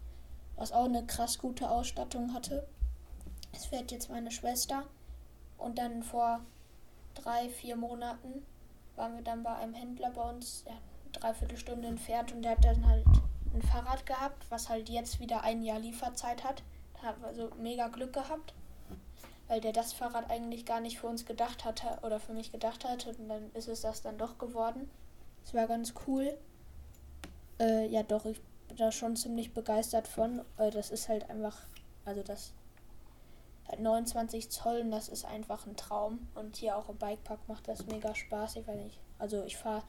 [0.56, 2.68] was auch eine krass gute Ausstattung hatte.
[3.52, 4.86] Es fährt jetzt meine Schwester.
[5.58, 6.42] Und dann vor
[7.14, 8.46] drei, vier Monaten
[8.96, 12.66] waren wir dann bei einem Händler bei uns, ja, eine Dreiviertelstunde entfernt und der hat
[12.66, 13.06] dann halt
[13.54, 16.64] ein Fahrrad gehabt, was halt jetzt wieder ein Jahr Lieferzeit hat.
[16.96, 18.54] Da haben wir also mega Glück gehabt,
[19.48, 22.86] weil der das Fahrrad eigentlich gar nicht für uns gedacht hatte oder für mich gedacht
[22.86, 24.90] hatte und dann ist es das dann doch geworden.
[25.46, 26.38] Es war ganz cool.
[27.60, 30.42] Äh, ja, doch, ich bin da schon ziemlich begeistert von.
[30.58, 31.58] Äh, das ist halt einfach,
[32.06, 32.54] also das
[33.68, 36.28] halt 29 Zoll und das ist einfach ein Traum.
[36.36, 38.56] Und hier auch im Bikepark macht das mega Spaß.
[38.56, 39.84] Ich weiß nicht, also ich fahre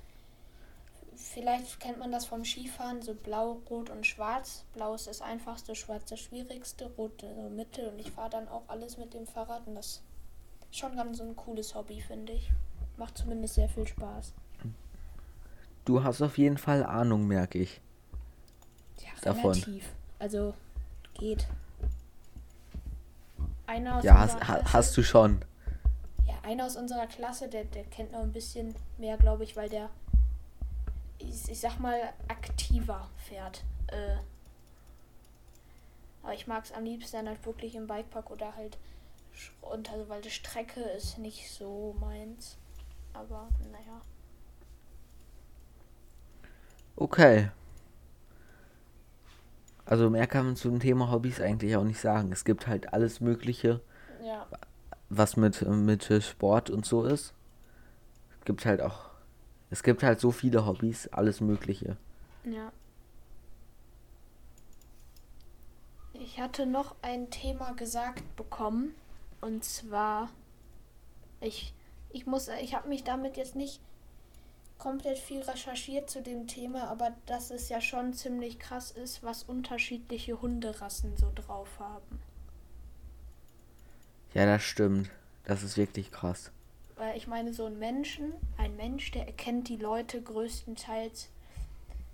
[1.16, 4.64] Vielleicht kennt man das vom Skifahren, so blau, rot und schwarz.
[4.74, 7.88] Blau ist das einfachste, schwarz das schwierigste, rot so Mittel.
[7.88, 10.02] Und ich fahre dann auch alles mit dem Fahrrad und das
[10.70, 12.50] ist schon ganz so ein cooles Hobby, finde ich.
[12.96, 14.32] Macht zumindest sehr viel Spaß.
[15.84, 17.80] Du hast auf jeden Fall Ahnung, merke ich.
[19.00, 19.52] Ja, Davon.
[19.52, 19.90] relativ.
[20.18, 20.54] Also
[21.14, 21.46] geht.
[23.66, 25.44] Einer aus Ja, unserer hast, ha, Klasse- hast du schon.
[26.26, 29.68] Ja, einer aus unserer Klasse, der, der kennt noch ein bisschen mehr, glaube ich, weil
[29.68, 29.90] der,
[31.28, 33.64] ich, ich sag mal, aktiver fährt.
[33.88, 34.16] Äh,
[36.22, 38.78] aber ich mag es am liebsten dann halt wirklich im Bikepark oder halt
[39.62, 42.56] runter, also weil die Strecke ist nicht so meins.
[43.12, 44.00] Aber naja.
[46.96, 47.50] Okay.
[49.84, 52.32] Also mehr kann man zum Thema Hobbys eigentlich auch nicht sagen.
[52.32, 53.80] Es gibt halt alles Mögliche,
[54.24, 54.46] Ja,
[55.10, 57.34] was mit, mit äh, Sport und so ist.
[58.38, 59.10] Es gibt halt auch,
[59.74, 61.96] es gibt halt so viele Hobbys, alles Mögliche.
[62.44, 62.70] ja.
[66.12, 68.94] Ich hatte noch ein Thema gesagt bekommen.
[69.40, 70.30] Und zwar,
[71.40, 71.74] ich,
[72.10, 73.80] ich muss, ich habe mich damit jetzt nicht
[74.78, 79.42] komplett viel recherchiert zu dem Thema, aber dass es ja schon ziemlich krass ist, was
[79.42, 82.20] unterschiedliche Hunderassen so drauf haben.
[84.34, 85.10] Ja, das stimmt.
[85.42, 86.52] Das ist wirklich krass.
[86.96, 91.28] Weil ich meine, so ein Menschen, ein Mensch, der erkennt die Leute größtenteils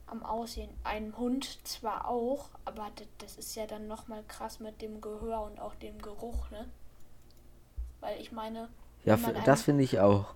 [0.07, 0.71] am Aussehen.
[0.85, 5.61] Ein Hund zwar auch, aber das, ist ja dann nochmal krass mit dem Gehör und
[5.61, 6.67] auch dem Geruch, ne?
[8.01, 8.69] Weil ich meine,
[9.05, 10.35] Ja, das finde ich auch.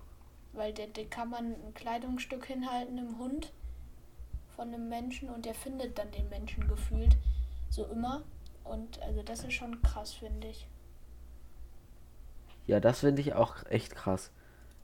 [0.53, 3.51] weil der, der kann man ein Kleidungsstück hinhalten im Hund
[4.55, 7.17] von einem Menschen und der findet dann den Menschen gefühlt
[7.69, 8.23] so immer.
[8.63, 10.67] Und also das ist schon krass, finde ich.
[12.67, 14.31] Ja, das finde ich auch echt krass.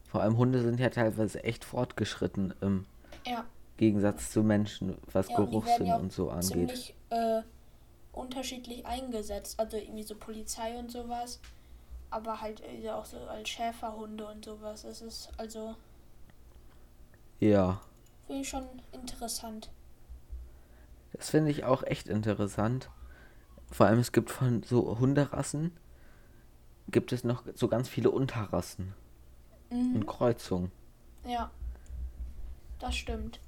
[0.10, 2.86] Vor allem Hunde sind ja teilweise echt fortgeschritten im
[3.26, 3.46] Ja,
[3.78, 6.70] Gegensatz zu Menschen, was Ja, und Geruchssinn ja auch und so angeht.
[6.70, 7.42] ziemlich äh,
[8.12, 9.60] unterschiedlich eingesetzt.
[9.60, 11.40] Also irgendwie so Polizei und sowas.
[12.10, 14.84] Aber halt äh, auch so als Schäferhunde und sowas.
[14.84, 15.76] Es ist also,
[17.40, 17.82] Ja,
[18.28, 19.72] finde ich schon interessant.
[21.14, 22.90] das finde ich auch echt interessant.
[23.72, 25.72] Vor allem es gibt von so Hunderassen
[26.92, 28.94] gibt es noch so ganz viele Unterrassen
[29.70, 30.06] und Mhm.
[30.06, 30.72] Kreuzungen.
[31.26, 31.50] Ja,
[32.80, 33.40] das stimmt.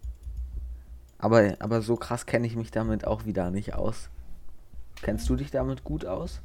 [1.17, 4.09] Aber, aber so krass kenne ich mich damit auch wieder nicht aus.
[5.01, 6.41] Kennst du dich damit gut aus?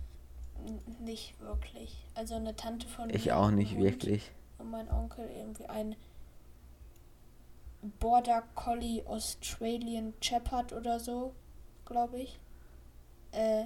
[1.00, 2.04] Nicht wirklich.
[2.14, 4.32] Also eine Tante von Ich mir auch hat einen nicht Hund wirklich.
[4.58, 5.96] Und mein Onkel irgendwie ein
[8.00, 11.34] Border Collie Australian Shepherd oder so.
[11.84, 12.38] glaube ich.
[13.32, 13.64] Äh,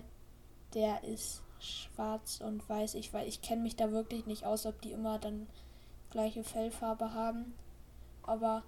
[0.75, 2.94] der ist schwarz und weiß.
[2.94, 5.46] Ich, weil ich kenne mich da wirklich nicht aus, ob die immer dann
[6.11, 7.55] gleiche Fellfarbe haben.
[8.22, 8.62] Aber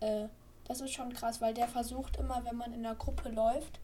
[0.00, 0.28] äh,
[0.64, 3.80] das ist schon krass, weil der versucht immer, wenn man in der Gruppe läuft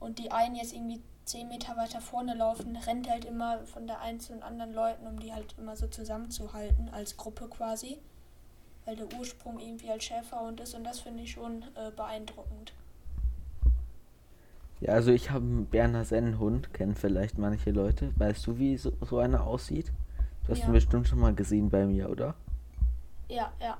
[0.00, 4.00] und die einen jetzt irgendwie 10 Meter weiter vorne laufen, rennt halt immer von der
[4.00, 7.98] einen zu den anderen Leuten, um die halt immer so zusammenzuhalten, als Gruppe quasi.
[8.84, 12.74] Weil der Ursprung irgendwie als Schäferhund ist und das finde ich schon äh, beeindruckend.
[14.80, 18.12] Ja, also ich habe einen Berner Sennenhund, kennen vielleicht manche Leute.
[18.16, 19.92] Weißt du, wie so, so einer aussieht?
[20.44, 20.66] Du hast Ja.
[20.66, 22.34] ihn bestimmt schon mal gesehen bei mir, oder?
[23.28, 23.78] Ja, ja.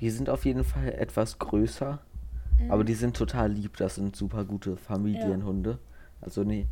[0.00, 2.00] Die sind auf jeden Fall etwas größer,
[2.58, 2.70] Mhm.
[2.70, 3.76] aber die sind total lieb.
[3.78, 5.78] Das sind super gute Familienhunde.
[6.20, 6.66] Also nee,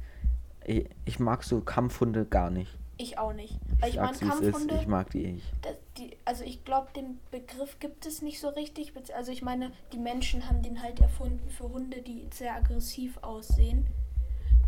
[0.67, 2.77] ich, ich mag so Kampfhunde gar nicht.
[2.97, 3.59] Ich auch nicht.
[3.79, 5.53] Ich, Also ich meine, sag's, wie es ist, Kampfhunde, ich mag die nicht.
[5.99, 8.93] die, also ich glaube, den Begriff gibt es nicht so richtig.
[9.15, 13.87] Also ich meine, die Menschen haben den halt erfunden für Hunde, die sehr aggressiv aussehen.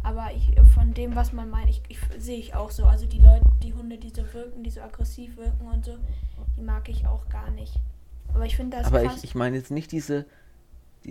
[0.02, 2.84] Aber ich, von dem, was man meint, ich, ich sehe ich auch so.
[2.84, 5.96] Also die Leute, die Hunde, die so wirken, die so aggressiv wirken und so,
[6.56, 7.74] die mag ich auch gar nicht.
[8.32, 10.28] Aber ich finde das Aber ich, ich meine jetzt nicht diese, die,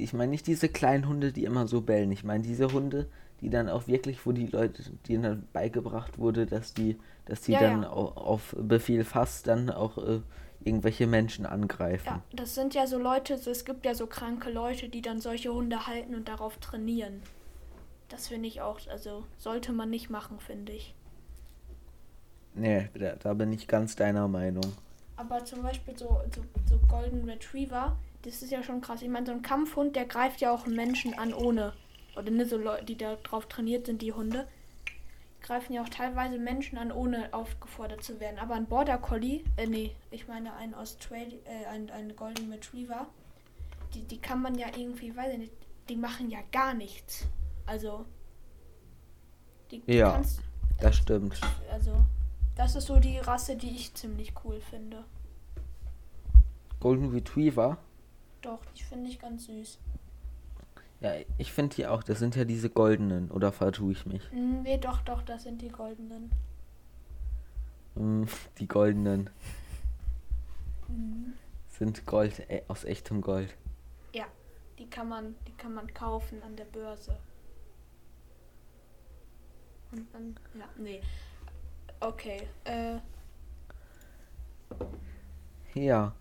[0.03, 2.11] ich meine nicht diese kleinen Hunde, die immer so bellen.
[2.11, 3.07] Ich meine diese Hunde,
[3.41, 7.53] die dann auch wirklich, wo die Leute, denen dann beigebracht wurde, dass die, dass die
[7.53, 7.89] Ja, dann ja.
[7.89, 10.21] au- auf Befehl fast dann auch äh,
[10.63, 12.05] irgendwelche Menschen angreifen.
[12.07, 15.19] ja, das sind ja so Leute, so, es gibt ja so kranke Leute, die dann
[15.21, 17.21] solche Hunde halten und darauf trainieren.
[18.09, 20.93] Das finde ich auch, also sollte man nicht machen, finde ich.
[22.53, 24.73] Nee, da, da bin ich ganz deiner Meinung.
[25.17, 29.01] Aber zum Beispiel so, so, so Golden Retriever, das ist ja schon krass.
[29.01, 31.73] Ich meine, so ein Kampfhund, der greift ja auch Menschen an ohne.
[32.17, 34.47] Oder ne, so Leute, die da drauf trainiert sind, die Hunde,
[35.41, 38.39] greifen ja auch teilweise Menschen an, ohne aufgefordert zu werden.
[38.39, 43.05] Aber ein Border Collie, äh, nee, ich meine ein Australi äh, ein, ein Golden Retriever,
[43.93, 45.53] die, die kann man ja irgendwie, weiß ich nicht,
[45.87, 47.27] die machen ja gar nichts.
[47.67, 48.05] Also,
[49.69, 50.13] die, die Ja.
[50.13, 50.39] kannst,
[50.79, 51.39] Das stimmt.
[51.71, 51.91] also,
[52.55, 55.03] das ist so die Rasse, die ich ziemlich cool finde.
[56.79, 57.77] Golden Retriever,
[58.45, 59.79] Doch, die finde ich ganz süß.
[61.01, 62.03] ja, ich finde die auch.
[62.03, 64.21] Das sind ja diese goldenen, oder vertue ich mich?
[64.31, 66.31] Hm, Nee, doch, doch, das sind die goldenen.
[67.95, 68.27] Hm,
[68.59, 69.29] die goldenen
[70.87, 71.33] Mhm.
[71.69, 73.55] sind Gold, äh, aus echtem Gold.
[74.13, 74.25] Ja,
[74.77, 77.17] die kann man, die kann man kaufen an der Börse.
[79.91, 81.01] Und dann, ja, nee.
[81.99, 82.99] Okay, äh,
[85.73, 86.13] Ja.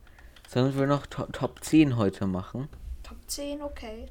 [0.55, 2.69] Sollen wir noch to Top 10 heute machen?
[3.03, 4.07] Top 10, okay.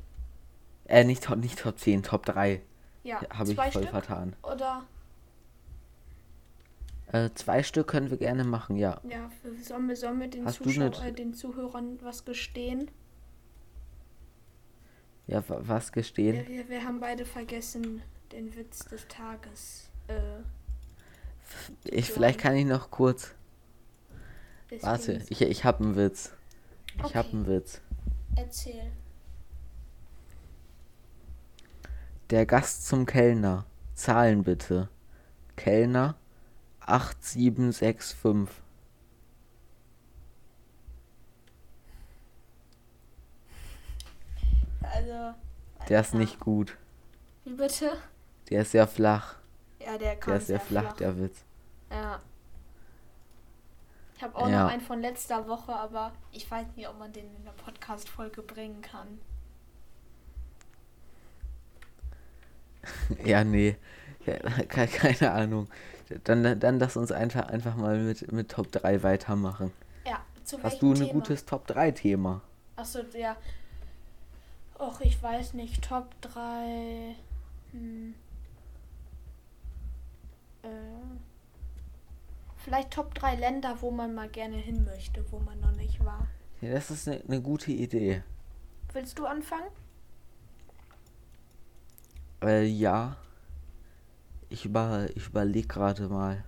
[0.85, 2.61] Äh, nicht Top, nicht Top 10, Top 3.
[3.03, 4.35] Ja, Habe ich voll Stück vertan.
[4.43, 4.83] oder,
[7.13, 8.99] Äh, zwei Stück können wir gerne machen, ja.
[9.07, 12.25] ja, für- sollen wir, sollen wir den, Hast du Zuschau nicht- äh, den Zuhörern was
[12.25, 12.89] gestehen?
[15.27, 16.47] Ja, wa- was Wir, gestehen?
[16.47, 18.01] wir, wir haben beide vergessen
[18.33, 19.89] den Witz des Tages.
[20.07, 20.41] Äh,
[21.85, 23.33] Ich, vielleicht kann ich noch kurz.
[24.73, 26.31] Deswegen- Warte, ich, ich hab einen Witz.
[26.97, 27.29] Ich hab Okay.
[27.33, 27.81] einen Witz.
[28.35, 28.91] Erzähl.
[32.29, 33.65] Der Gast zum Kellner.
[33.95, 34.89] Zahlen bitte.
[35.55, 36.15] Kellner
[36.81, 38.49] 8765.
[44.81, 45.33] Also.
[45.89, 46.77] Der ist nicht gut.
[47.43, 47.91] Wie bitte?
[48.49, 49.35] Der ist sehr flach.
[49.79, 51.43] Ja, der kann Der ist sehr flach, der Witz.
[51.91, 52.19] Ja.
[54.23, 54.63] Ich habe auch Ja.
[54.63, 58.41] noch einen von letzter Woche, aber ich weiß nicht, ob man den in der Podcast-Folge
[58.41, 59.19] bringen kann.
[63.25, 63.75] Ja, nee.
[64.69, 65.67] Keine Ahnung.
[66.23, 69.73] Dann, dann lass uns einfach, einfach mal mit, mit Top 3 weitermachen.
[70.07, 72.39] Ja, zu Hast du ein gutes Top 3 Thema?
[72.77, 73.35] Achso, ja.
[74.79, 75.83] Och, ich weiß nicht.
[75.83, 77.15] Top 3.
[77.73, 78.13] Hm.
[80.63, 80.67] Äh.
[82.63, 86.27] Vielleicht Top 3 Länder, wo man mal gerne hin möchte, wo man noch nicht war.
[86.61, 88.23] Ja, das ist eine ne gute Idee.
[88.93, 89.67] Willst du anfangen?
[92.41, 93.17] Äh, ja.
[94.47, 96.45] Ich, über, ich überlege gerade mal.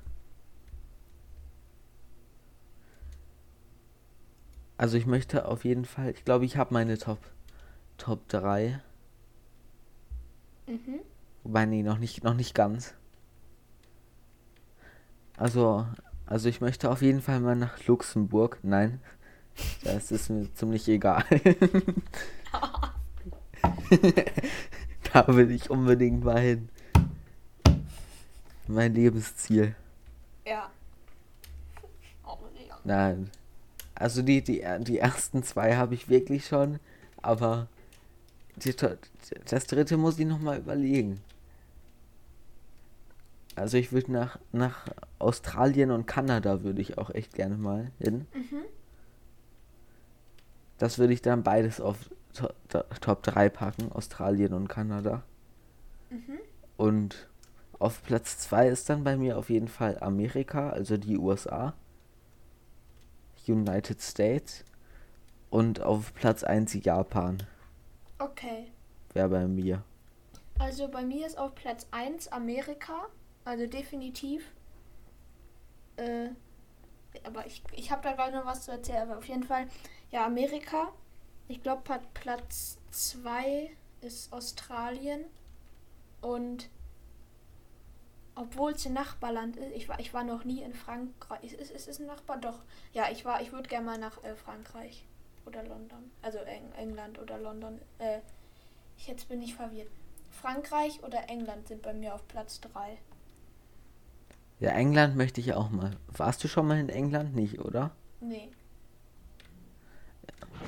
[4.78, 7.20] Also ich möchte auf jeden Fall, ich glaube, ich habe meine Top,
[7.97, 8.82] Top 3.
[10.68, 11.01] Mhm.
[11.43, 12.93] Wobei, nee, noch nicht, noch nicht ganz.
[15.38, 15.86] Also,
[16.26, 18.59] also ich möchte auf jeden Fall mal nach Luxemburg.
[18.63, 18.99] Nein,
[19.84, 21.23] das ist mir ziemlich egal.
[25.13, 26.69] da will ich unbedingt mal hin.
[28.67, 29.76] Mein Lebensziel.
[30.45, 30.69] Ja.
[32.26, 32.78] Oh, ja.
[32.84, 33.30] Nein.
[33.93, 36.80] Also die, die, die ersten zwei habe ich wirklich schon,
[37.21, 37.67] aber
[38.57, 38.76] die,
[39.45, 41.21] das dritte muss ich nochmal überlegen.
[43.56, 44.86] Also ich würde nach, nach
[45.18, 48.28] Australien und Kanada würde ich auch echt gerne mal hin.
[48.34, 48.64] Mhm.
[50.78, 52.49] Das würde ich dann beides auf to
[52.99, 55.24] Top 3 packen, Australien und Kanada.
[56.10, 56.39] Mhm.
[56.76, 57.30] Und
[57.80, 61.74] auf Platz 2 ist dann bei mir auf jeden Fall Amerika, also die USA.
[63.47, 64.66] United States.
[65.49, 67.38] Und auf Platz 1 Japan.
[68.20, 68.72] Okay.
[69.14, 69.84] Wäre bei mir.
[70.60, 73.08] Also bei mir ist auf Platz 1 Amerika.
[73.45, 74.51] Also definitiv.
[75.95, 76.29] Äh,
[77.23, 79.03] aber ich, ich habe da gerade noch was zu erzählen.
[79.03, 79.67] Aber auf jeden Fall,
[80.11, 80.91] ja, Amerika.
[81.47, 81.83] Ich glaube,
[82.13, 83.69] Platz 2
[84.01, 85.25] ist Australien.
[86.21, 86.69] Und
[88.33, 91.43] obwohl es ein Nachbarland ist, ich war, ich war noch nie in Frankreich.
[91.43, 92.37] Ist, ist, ist es ein Nachbar?
[92.37, 92.63] Doch.
[92.93, 95.05] Ja, ich war, ich würde gerne mal nach äh, Frankreich
[95.45, 96.11] oder London.
[96.21, 97.79] Also Eng England oder London.
[97.99, 98.19] Äh,
[98.97, 99.89] ich, jetzt bin ich verwirrt.
[100.31, 102.97] Frankreich oder England sind bei mir auf Platz 3.
[104.60, 105.91] Ja, England möchte ich auch mal.
[106.08, 107.36] Warst du schon mal in England?
[107.36, 107.91] Nicht, oder?
[108.22, 108.49] Nee.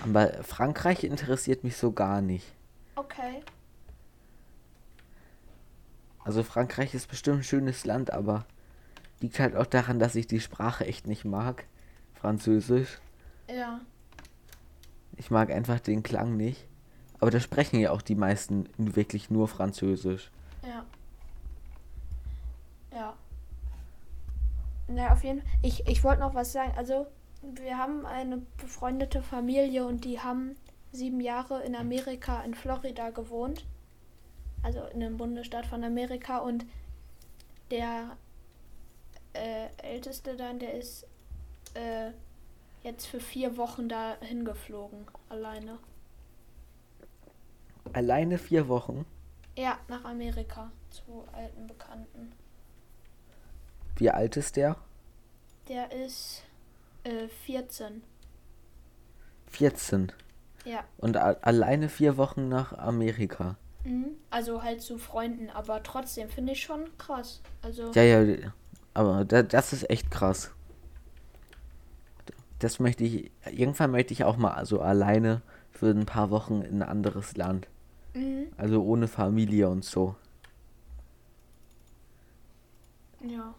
[0.03, 2.53] Aber Frankreich interessiert mich so gar nicht.
[2.95, 3.41] Okay.
[6.23, 8.45] Also Frankreich ist bestimmt ein schönes Land, aber
[9.21, 11.65] liegt halt auch daran, dass ich die Sprache echt nicht mag.
[12.13, 12.99] Französisch.
[13.49, 13.79] Ja.
[15.15, 16.67] Ich mag einfach den Klang nicht.
[17.19, 20.29] Aber da sprechen ja auch die meisten wirklich nur Französisch.
[20.63, 20.85] Ja.
[22.91, 23.13] Ja.
[24.87, 25.49] Na, auf jeden Fall.
[25.61, 26.73] Ich, ich wollte noch was sagen.
[26.77, 27.07] Also,
[27.41, 30.55] wir haben eine befreundete Familie und die haben
[30.91, 33.65] sieben Jahre in Amerika, in Florida gewohnt.
[34.63, 36.39] Also in einem Bundesstaat von Amerika.
[36.39, 36.65] Und
[37.69, 38.17] der
[39.33, 41.05] äh, Älteste dann, der ist
[41.73, 42.11] äh,
[42.83, 45.77] jetzt für vier Wochen da hingeflogen, alleine.
[47.93, 49.05] Alleine vier Wochen?
[49.57, 52.31] Ja, nach Amerika, zu alten Bekannten.
[53.97, 54.77] Wie alt ist der?
[55.67, 56.43] Der ist
[57.03, 58.03] äh, 14.
[59.47, 60.11] 14?
[60.65, 60.83] Ja.
[60.97, 63.57] Und alleine vier Wochen nach Amerika?
[63.83, 64.09] Mhm.
[64.29, 67.41] Also halt zu Freunden, aber trotzdem finde ich schon krass.
[67.61, 68.53] Also ja, ja,
[68.93, 70.51] aber das ist echt krass.
[72.59, 75.41] Das möchte ich, irgendwann möchte ich auch mal so alleine
[75.71, 77.67] für ein paar Wochen in ein anderes Land.
[78.13, 78.47] Mhm.
[78.57, 80.15] Also ohne Familie und so.
[83.21, 83.53] Ja.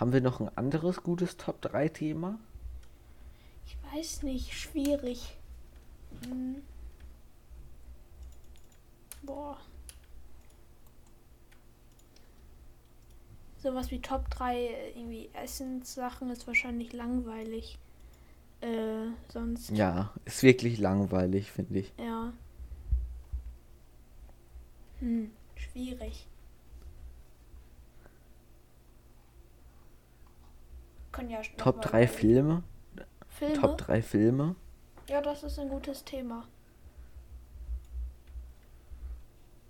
[0.00, 2.38] Haben wir noch ein anderes gutes Top 3 Thema?
[3.66, 5.36] Ich weiß nicht, schwierig.
[6.24, 6.62] Hm.
[9.22, 9.58] Boah.
[13.58, 17.78] Sowas wie Top 3 irgendwie Essenssachen ist wahrscheinlich langweilig.
[18.62, 19.68] Äh, sonst.
[19.68, 21.92] Ja, ist wirklich langweilig, finde ich.
[21.98, 22.32] Ja.
[25.00, 26.26] Hm, schwierig.
[31.12, 32.62] Können ja Top 3 Filme?
[33.28, 33.54] Filme?
[33.54, 34.56] Top 3 Filme?
[35.08, 36.44] Ja, das ist ein gutes Thema.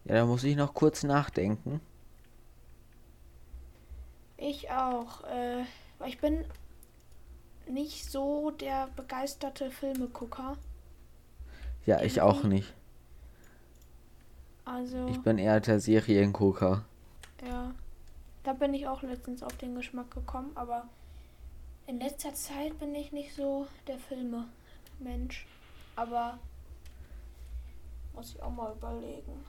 [0.04, 1.80] Ja, da muss ich noch kurz nachdenken.
[4.36, 5.22] Ich auch.
[5.24, 5.64] Äh,
[6.06, 6.44] ich bin
[7.68, 10.56] nicht so der begeisterte Filmegucker.
[11.86, 12.06] Ja, Irgendwie.
[12.06, 12.74] ich auch nicht.
[14.64, 15.08] Also.
[15.08, 16.84] Ich bin eher der Seriengucker.
[17.46, 17.72] Ja.
[18.42, 20.88] Da bin ich auch letztens auf den Geschmack gekommen, aber
[21.90, 25.46] in letzter Zeit bin ich nicht so der Filme-Mensch.
[25.96, 26.38] Aber
[28.14, 29.44] muss ich auch mal überlegen.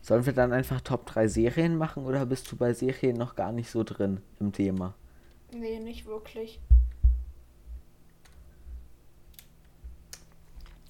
[0.00, 3.50] Sollen wir dann einfach Top 3 Serien machen oder bist du bei Serien noch gar
[3.50, 4.94] nicht so drin im Thema?
[5.52, 6.60] Nee, nicht wirklich.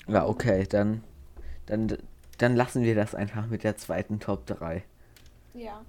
[0.07, 1.03] Ja, okay, dann,
[1.67, 1.97] dann,
[2.39, 4.85] dann lassen wir das einfach mit der zweiten Top 3.
[5.55, 5.83] Ja.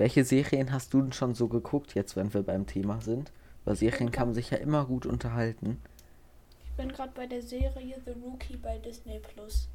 [0.00, 3.30] Welche Serien hast du denn schon so geguckt, jetzt wenn wir beim Thema sind?
[3.66, 5.78] Bei Serien kann man sich ja immer gut unterhalten.
[6.64, 9.68] Ich bin gerade bei der Serie The Rookie bei Disney Plus.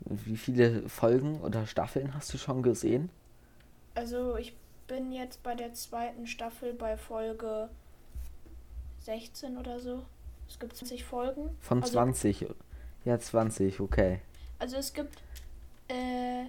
[0.00, 3.10] Wie viele Folgen oder Staffeln hast du schon gesehen?
[3.94, 4.56] Also ich
[4.88, 7.68] bin jetzt bei der zweiten Staffel bei Folge
[9.02, 10.02] 16 oder so.
[10.48, 11.56] Es gibt 20 Folgen.
[11.60, 12.48] Von also, 20?
[13.04, 14.20] Ja, 20, okay.
[14.58, 15.22] Also es gibt
[15.86, 16.46] äh,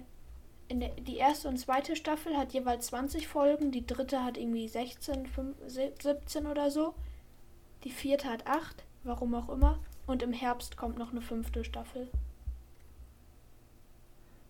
[0.70, 5.26] der, die erste und zweite Staffel hat jeweils 20 Folgen, die dritte hat irgendwie 16,
[5.26, 6.94] 5, 17 oder so.
[7.84, 9.78] Die vierte hat 8, warum auch immer.
[10.06, 12.08] Und im Herbst kommt noch eine fünfte Staffel.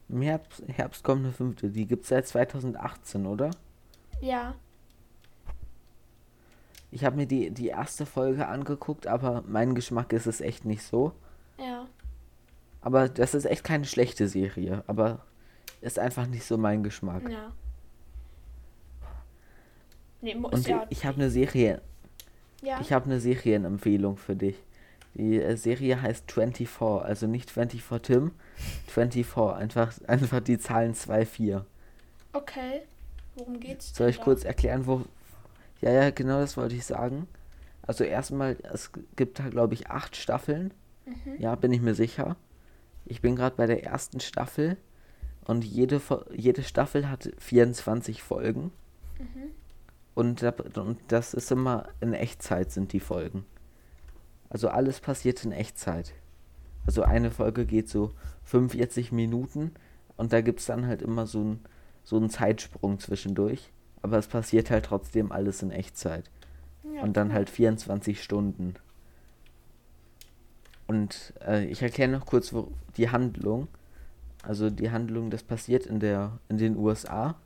[0.08, 1.70] Im Herbst, Herbst kommt eine fünfte.
[1.70, 3.50] Die gibt es seit 2018, oder?
[4.20, 4.54] Ja.
[6.94, 10.84] ich habe mir die, die erste Folge angeguckt, aber mein Geschmack ist es echt nicht
[10.84, 11.12] so.
[11.58, 11.86] Ja.
[12.80, 15.24] Aber das ist echt keine schlechte Serie, aber
[15.84, 17.28] ist einfach nicht so mein Geschmack.
[17.28, 17.52] Ja.
[20.20, 20.86] Nee, Und ja.
[20.88, 21.82] ich habe eine Serie,
[22.62, 22.80] ja.
[22.80, 24.56] ich habe eine Serienempfehlung für dich.
[25.12, 28.32] Die äh, Serie heißt 24, also nicht 24 Tim,
[28.88, 31.66] 24, einfach, einfach die Zahlen 2, 4.
[32.32, 32.82] okay.
[33.36, 33.94] Worum geht's?
[33.94, 34.24] Soll ich da?
[34.24, 35.02] kurz erklären, wo.
[35.80, 37.26] Ja, ja, genau das wollte ich sagen.
[37.82, 40.72] Also erstmal, es gibt da, glaube ich, acht Staffeln.
[41.04, 41.40] Mhm.
[41.40, 42.36] Ja, bin ich mir sicher.
[43.04, 44.76] Ich bin gerade bei der ersten Staffel
[45.46, 46.00] und jede,
[46.32, 48.72] jede Staffel hat 24 Folgen.
[49.18, 49.50] Mhm.
[50.14, 50.42] Und,
[50.76, 53.44] und das ist immer in Echtzeit sind die Folgen.
[54.48, 56.14] Also alles passiert in Echtzeit.
[56.86, 58.12] Also eine Folge geht so
[58.44, 59.72] 45 Minuten
[60.16, 61.64] und da gibt es dann halt immer so einen
[62.04, 63.72] so einen Zeitsprung zwischendurch.
[64.02, 66.30] Aber es passiert halt trotzdem alles in Echtzeit.
[66.94, 68.74] Ja, Und dann halt 24 Stunden.
[70.86, 73.68] Und äh, ich erkläre noch kurz wo, die Handlung.
[74.46, 77.36] Also die Handlung, das passiert in der in den USA.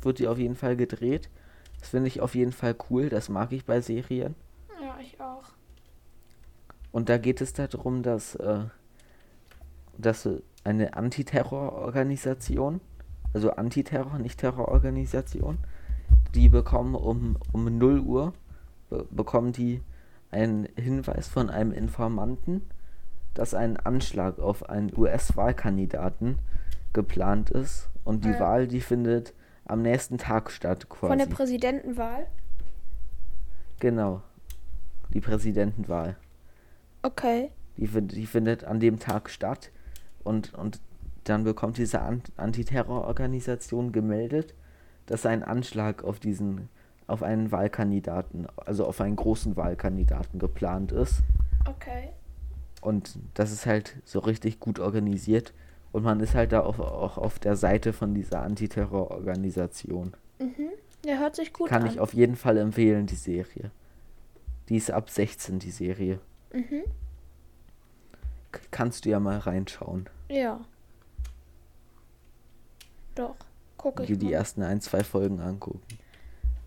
[0.00, 1.28] Wird die auf jeden Fall gedreht.
[1.80, 3.08] Das finde ich auf jeden Fall cool.
[3.08, 4.34] Das mag ich bei Serien.
[4.80, 5.44] Ja, ich auch.
[6.92, 8.64] Und da geht es darum, dass, äh,
[9.96, 10.28] dass
[10.64, 12.80] eine Antiterrororganisation,
[13.32, 15.58] also Antiterror, nicht Terrororganisation,
[16.34, 18.32] die bekommen um, um 0 Uhr,
[18.90, 19.82] be bekommen die
[20.30, 22.62] einen Hinweis von einem Informanten,
[23.34, 26.38] dass ein Anschlag auf einen US-Wahlkandidaten
[26.92, 27.88] geplant ist.
[28.04, 28.40] Und die Ja.
[28.40, 31.10] Wahl, die findet am nächsten Tag statt quasi.
[31.10, 32.26] Von der Präsidentenwahl?
[33.80, 34.22] genau.
[35.14, 36.16] Die Präsidentenwahl.
[37.02, 37.50] Okay.
[37.76, 39.70] Die, die findet an dem Tag statt
[40.24, 40.80] und, und
[41.24, 44.54] dann bekommt diese Ant Antiterrororganisation gemeldet,
[45.06, 46.68] dass ein Anschlag auf diesen,
[47.06, 51.22] auf einen Wahlkandidaten, also auf einen großen Wahlkandidaten geplant ist.
[51.66, 52.10] Okay.
[52.88, 55.52] Und das ist halt so richtig gut organisiert.
[55.92, 60.14] Und man ist halt da auf, auch auf der Seite von dieser Antiterrororganisation.
[60.38, 60.70] Mhm.
[61.04, 61.88] Der hört sich gut Kann an.
[61.90, 63.72] ich auf jeden Fall empfehlen, die Serie.
[64.70, 66.18] Die ist ab 16, die Serie.
[66.50, 66.84] Mhm.
[68.70, 70.08] Kannst du ja mal reinschauen.
[70.30, 70.64] Ja.
[73.16, 73.36] Doch.
[73.76, 75.82] Guck ich die die ersten ein, zwei Folgen angucken.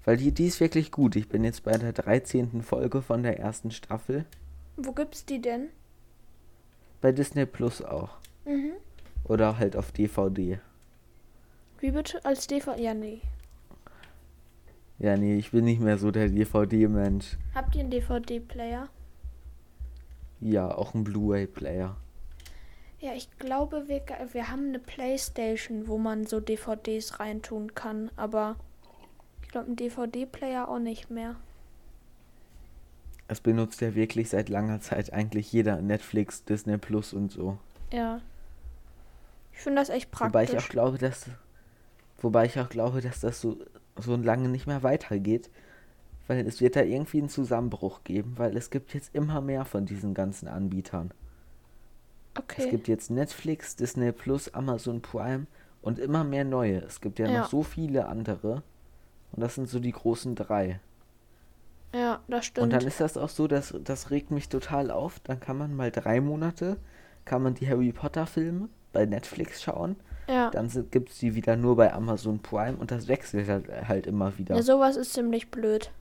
[0.06, 1.16] Weil die, die ist wirklich gut.
[1.16, 2.62] Ich bin jetzt bei der 13.
[2.62, 4.26] Folge von der ersten Staffel.
[4.78, 5.70] Wo gibt's die denn?
[7.02, 8.10] Bei Disney Plus auch.
[8.46, 8.74] Mhm.
[9.26, 10.60] Oder halt auf DVD.
[11.80, 12.24] Wie bitte?
[12.24, 12.82] Als DVD?
[12.82, 13.22] Ja, nee.
[15.00, 17.38] Ja, nee, ich bin nicht mehr so der DVD-Mensch.
[17.56, 18.88] Habt ihr einen DVD-Player?
[20.40, 21.98] Ja, auch ein Blu-ray-Player.
[23.00, 28.58] Ja, ich glaube, wir, wir haben eine Playstation, wo man so DVDs reintun kann, aber
[29.42, 31.36] ich glaube, ein DVD-Player auch nicht mehr.
[33.32, 35.82] Das benutzt ja wirklich seit langer Zeit eigentlich jeder.
[35.82, 37.58] Netflix, Disney Plus und so.
[37.90, 38.20] Ja.
[39.54, 40.34] Ich finde das echt praktisch.
[40.34, 41.30] Wobei ich auch glaube, dass.
[42.18, 43.56] Wobei ich auch glaube, dass das so,
[43.96, 45.50] so lange nicht mehr weitergeht.
[46.28, 49.86] Weil es wird da irgendwie einen Zusammenbruch geben, weil es gibt jetzt immer mehr von
[49.86, 51.14] diesen ganzen Anbietern.
[52.38, 52.64] okay.
[52.64, 55.48] Es gibt jetzt Netflix, Disney Plus, Amazon Prime
[55.82, 56.80] und immer mehr neue.
[56.80, 57.40] Es gibt ja, Ja.
[57.40, 58.62] noch so viele andere.
[59.32, 60.82] Und das sind so die großen drei.
[61.94, 62.64] Ja, das stimmt.
[62.64, 65.20] Und dann ist das auch so, dass das regt mich total auf.
[65.22, 66.78] Dann kann man mal drei Monate,
[67.26, 69.96] kann man die Harry Potter Filme bei Netflix schauen.
[70.28, 70.50] ja.
[70.52, 74.38] Dann gibt es die wieder nur bei Amazon Prime und das wechselt halt, halt immer
[74.38, 74.56] wieder.
[74.56, 75.92] ja, sowas ist ziemlich blöd.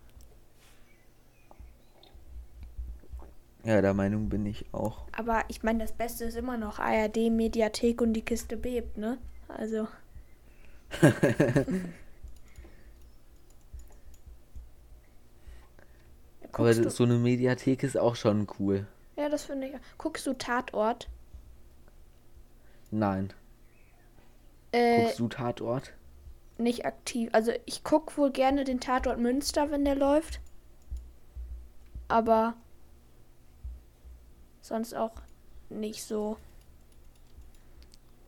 [3.64, 5.04] Ja, der Meinung bin ich auch.
[5.12, 9.18] Aber ich meine, das Beste ist immer noch ARD, Mediathek und die Kiste bebt, ne?
[9.48, 9.86] Also.
[16.52, 18.86] Aber du, so eine Mediathek ist auch schon cool.
[19.16, 19.74] ja, das finde ich.
[19.98, 21.08] Guckst du Tatort?
[22.90, 23.32] Nein.
[24.72, 25.92] Äh, Guckst du Tatort?
[26.60, 27.30] nicht aktiv.
[27.32, 30.40] Also ich gucke wohl gerne den Tatort Münster, wenn der läuft.
[32.08, 32.54] Aber
[34.60, 35.14] sonst auch
[35.68, 36.36] nicht so.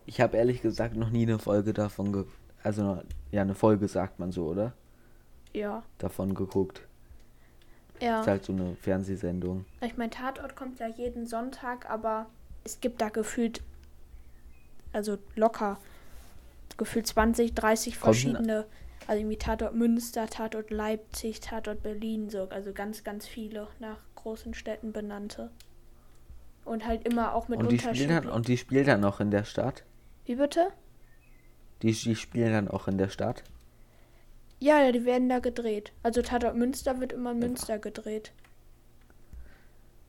[0.06, 2.24] Ich habe ehrlich gesagt noch nie eine Folge davon ge
[2.62, 4.72] also ja eine Folge sagt man so, oder?
[5.52, 5.82] Ja.
[5.98, 6.86] Davon geguckt.
[8.02, 8.20] Ja.
[8.20, 9.64] Ist halt so eine Fernsehsendung.
[9.80, 12.26] Ich meine, Tatort kommt ja jeden Sonntag, aber
[12.64, 13.62] es gibt da gefühlt,
[14.92, 15.78] also locker,
[16.76, 18.66] gefühlt 20, 30 Kommt verschiedene.
[19.06, 24.54] Also irgendwie Tatort Münster, Tatort Leipzig, Tatort Berlin, so, also ganz, ganz viele nach großen
[24.54, 25.50] Städten benannte.
[26.64, 28.30] Und halt immer auch mit Und die spielen dann Unterschieden.
[28.30, 29.84] und die spielen dann auch in der Stadt.
[30.24, 30.68] Wie bitte?
[31.82, 33.42] Die, die spielen dann auch in der Stadt.
[34.62, 35.90] Ja, ja, die werden da gedreht.
[36.04, 38.30] Also Tatort Münster wird immer in Münster gedreht.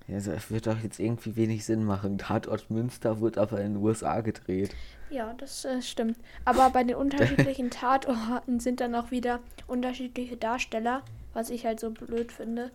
[0.08, 2.20] Ja, also es wird doch jetzt irgendwie wenig Sinn machen.
[2.20, 4.76] Tatort Münster wird aber in den USA gedreht.
[5.10, 6.20] Ja, das äh, stimmt.
[6.46, 11.02] Aber bei den unterschiedlichen Tatorten sind dann auch wieder unterschiedliche Darsteller,
[11.34, 12.70] was ich halt so blöd finde.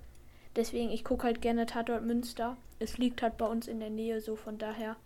[0.57, 2.57] Deswegen, ich gucke halt gerne Tatort Münster.
[2.81, 4.97] Es liegt halt bei uns in der Nähe, so von daher.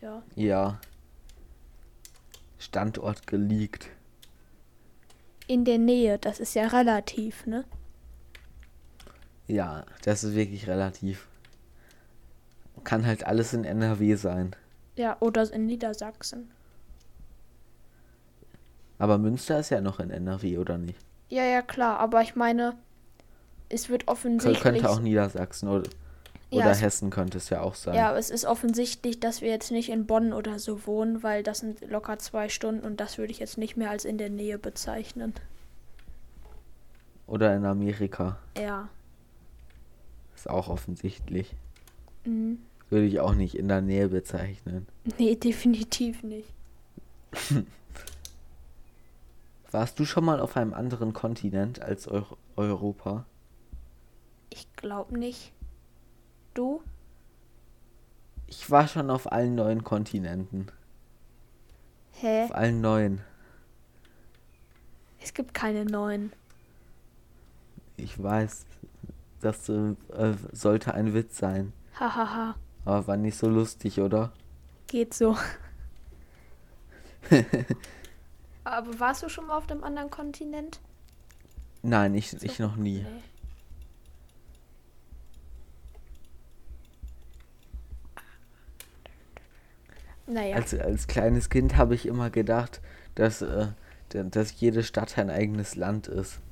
[0.00, 0.24] Ja.
[0.34, 0.80] Ja.
[2.58, 3.88] Standort geleakt.
[5.46, 7.64] In der Nähe, das ist ja relativ, ne?
[9.46, 11.26] Ja, das ist wirklich relativ.
[12.84, 14.54] Kann halt alles in NRW sein.
[14.96, 16.50] Ja, oder in Niedersachsen.
[18.98, 20.98] Aber Münster ist ja noch in NRW, oder nicht?
[21.28, 22.76] Ja, ja, klar, aber ich meine,
[23.68, 24.60] es wird offensichtlich.
[24.60, 25.88] Könnte auch Niedersachsen oder,
[26.50, 27.94] oder es- Hessen könnte es ja auch sein.
[27.94, 31.58] Ja, es ist offensichtlich, dass wir jetzt nicht in Bonn oder so wohnen, weil das
[31.58, 34.58] sind locker zwei Stunden und das würde ich jetzt nicht mehr als in der Nähe
[34.58, 35.34] bezeichnen.
[37.26, 38.38] Oder in Amerika.
[38.56, 38.88] Ja.
[40.34, 41.54] Ist auch offensichtlich.
[42.24, 42.58] Mhm.
[42.90, 44.86] Würde ich auch nicht in der Nähe bezeichnen.
[45.18, 46.48] Nee, definitiv nicht.
[49.70, 52.22] Warst du schon mal auf einem anderen Kontinent als Eu
[52.56, 53.26] Europa?
[54.50, 55.52] Ich glaube nicht.
[56.58, 56.82] Du?
[58.48, 60.72] Ich war schon auf allen neuen Kontinenten.
[62.14, 62.46] Hä?
[62.46, 63.20] Auf allen neuen.
[65.22, 66.32] Es gibt keine neuen.
[67.96, 68.66] Ich weiß,
[69.40, 69.94] das äh,
[70.50, 71.72] sollte ein Witz sein.
[71.94, 72.56] Hahaha.
[72.84, 74.32] Aber war nicht so lustig, oder?
[74.88, 75.38] Geht so.
[78.64, 80.80] Aber warst du schon mal auf einem anderen Kontinent?
[81.82, 83.02] Nein, ich, ich noch nie.
[83.02, 83.22] Nee.
[90.28, 90.56] Naja.
[90.56, 92.80] Als, als kleines Kind habe ich immer gedacht,
[93.14, 93.68] dass, äh,
[94.10, 96.40] da- dass jede Stadt ein eigenes Land ist.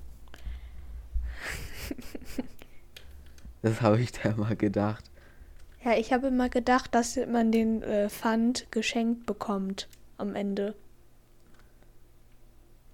[3.62, 5.10] Das habe ich da immer gedacht.
[5.82, 10.74] Ja, ich habe immer gedacht, dass man den äh, Pfand geschenkt bekommt am Ende.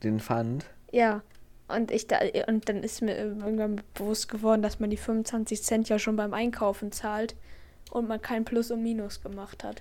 [0.03, 0.67] Den Pfand.
[0.91, 1.23] Ja.
[1.69, 2.19] Und ich da,
[2.49, 6.33] und dann ist mir irgendwann bewusst geworden, dass man die 25 Cent ja schon beim
[6.35, 7.35] Einkaufen zahlt
[7.91, 9.81] und man kein Plus und Minus gemacht hat.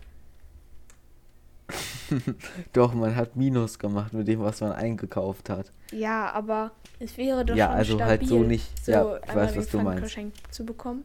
[2.74, 5.72] Doch, man hat Minus gemacht mit dem, was man eingekauft hat.
[5.92, 8.86] Ja, aber es wäre doch Ja, schon also stabil, halt so nicht.
[8.86, 10.18] so Ja, ich weiß, was du meinst.
[10.52, 11.04] zu bekommen.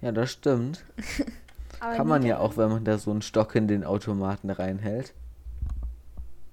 [0.00, 0.84] Ja, das stimmt.
[1.80, 5.14] Kann man ja auch, wenn man da so einen Stock in den Automaten reinhält.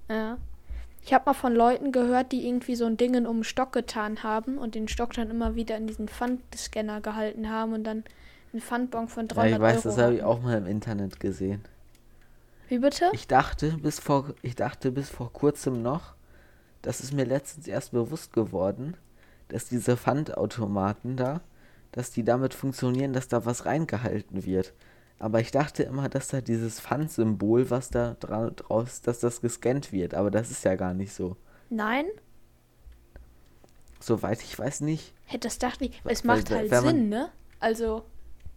[0.08, 0.38] Ja.
[1.04, 4.22] Ich habe mal von Leuten gehört, die irgendwie so ein Ding um den Stock getan
[4.22, 8.04] haben und den Stock dann immer wieder in diesen Pfandscanner gehalten haben und dann
[8.52, 11.18] einen Pfandbon von Ja, 300 ich weiß, Euro das habe ich auch mal im Internet
[11.20, 11.62] gesehen.
[12.68, 13.10] Wie bitte?
[13.12, 16.14] Ich dachte bis vor, ich dachte bis vor kurzem noch,
[16.82, 18.96] das ist mir letztens erst bewusst geworden,
[19.48, 21.40] dass diese Pfandautomaten da,
[21.92, 24.74] dass die damit funktionieren, dass da was reingehalten wird.
[25.18, 29.90] Aber ich dachte immer, dass da dieses Pfandsymbol, was da dra draus, dass das gescannt
[29.90, 30.14] wird.
[30.14, 31.36] Aber das ist ja gar nicht so.
[31.70, 32.06] Nein?
[33.98, 35.12] Soweit ich weiß nicht.
[35.24, 36.00] Hätte das dachte ich.
[36.04, 37.30] Es macht halt Sinn, ne?
[37.58, 38.04] Also,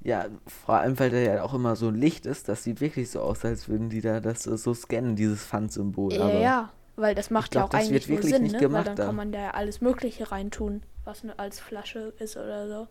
[0.03, 3.11] Ja, vor allem, weil da ja auch immer so ein Licht ist, das sieht wirklich
[3.11, 6.13] so aus, als würden die da das so scannen, dieses Pfandsymbol.
[6.13, 6.73] ja, aber ja.
[6.95, 8.59] Weil das macht ja glaub, auch das eigentlich wird nur wirklich Sinn, nicht ne?
[8.59, 9.05] gemacht Weil dann da.
[9.05, 12.87] kann man da ja alles Mögliche reintun, was ne, als Flasche ist oder so.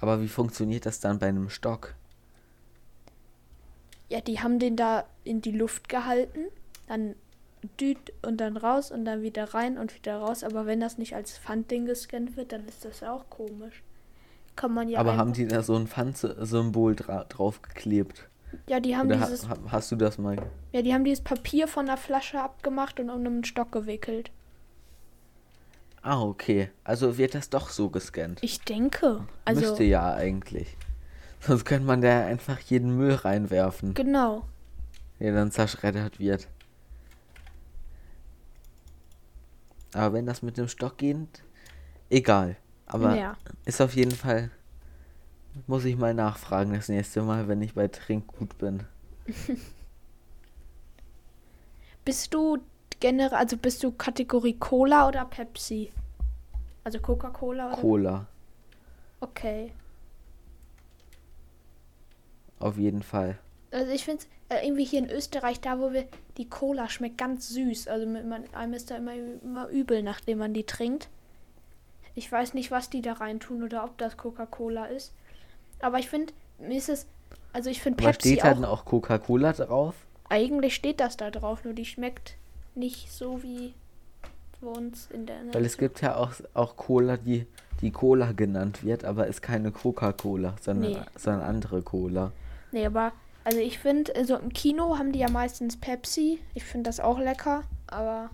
[0.00, 1.94] Aber wie funktioniert das dann bei einem Stock?
[4.08, 6.46] Ja, die haben den da in die Luft gehalten,
[6.86, 7.14] dann
[7.80, 10.44] düt und dann raus und dann wieder rein und wieder raus.
[10.44, 13.82] Aber wenn das nicht als Pfandding gescannt wird, dann ist das auch komisch.
[14.56, 18.28] Kann man ja Aber haben die da so ein Pfandsymbol dra draufgeklebt?
[18.68, 20.36] ja, die haben Oder dieses, ha hast du das mal?
[20.72, 24.30] ja, die haben dieses Papier von der Flasche abgemacht und um einen Stock gewickelt.
[26.02, 26.70] Ah, okay.
[26.84, 28.38] Also wird das doch so gescannt.
[28.42, 30.76] Ich denke, also Müsste ja eigentlich.
[31.40, 34.44] Sonst könnte man da einfach jeden Müll reinwerfen, genau.
[35.20, 36.48] der dann zerschreddert wird.
[39.94, 41.42] Aber wenn das mit dem Stock geht,
[42.10, 42.56] egal.
[42.86, 43.36] Aber ja.
[43.64, 44.50] ist auf jeden Fall,
[45.66, 48.84] muss ich mal nachfragen das nächste Mal, wenn ich bei Trinkgut bin.
[52.04, 52.58] Bist du
[53.00, 55.92] generell, also bist du Kategorie Cola oder Pepsi?
[56.84, 57.76] Also Coca-Cola oder?
[57.80, 58.26] Cola,
[59.20, 59.72] Okay.
[62.60, 63.38] auf jeden Fall.
[63.70, 67.48] Also ich finde äh, irgendwie hier in Österreich, da wo wir, die Cola schmeckt ganz
[67.48, 67.88] süß.
[67.88, 71.08] Also mit, man, einem ist da immer, immer übel, nachdem man die trinkt.
[72.14, 75.12] Ich weiß nicht, was die da reintun oder ob das Coca-Cola ist.
[75.80, 77.06] Aber ich finde, mir ist es
[77.52, 79.94] Also ich finde Pepsi steht halt auch, auch Coca-Cola drauf?
[80.28, 82.36] eigentlich steht das da drauf, nur die schmeckt
[82.74, 83.74] nicht so wie
[84.60, 87.46] bei uns in der Weil es gibt ja auch, auch Cola, die,
[87.80, 90.98] die Cola genannt wird, aber ist keine Coca-Cola, sondern, Nee.
[91.16, 92.32] sondern andere Cola.
[92.72, 93.12] Nee, aber
[93.48, 96.38] also ich finde, also im Kino haben die ja meistens Pepsi.
[96.52, 98.28] Ich finde das auch lecker, aber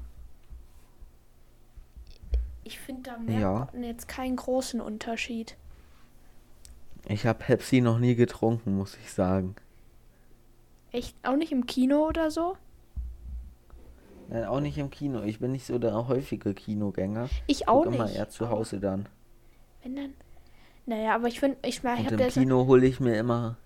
[2.64, 3.68] ich finde da merkt Ja.
[3.72, 5.56] man jetzt keinen großen Unterschied.
[7.06, 9.54] Ich habe Pepsi noch nie getrunken, muss ich sagen.
[10.90, 12.56] Echt auch nicht im Kino oder so?
[14.30, 15.22] Nein, auch nicht im Kino.
[15.22, 17.28] Ich bin nicht so der häufige Kinogänger.
[17.46, 18.16] Ich auch immer nicht.
[18.16, 19.08] eher zu Hause dann.
[19.84, 20.14] Wenn dann.
[20.86, 22.30] Naja, aber ich finde, ich meine, ich habe im.
[22.30, 23.58] Kino hole ich mir immer.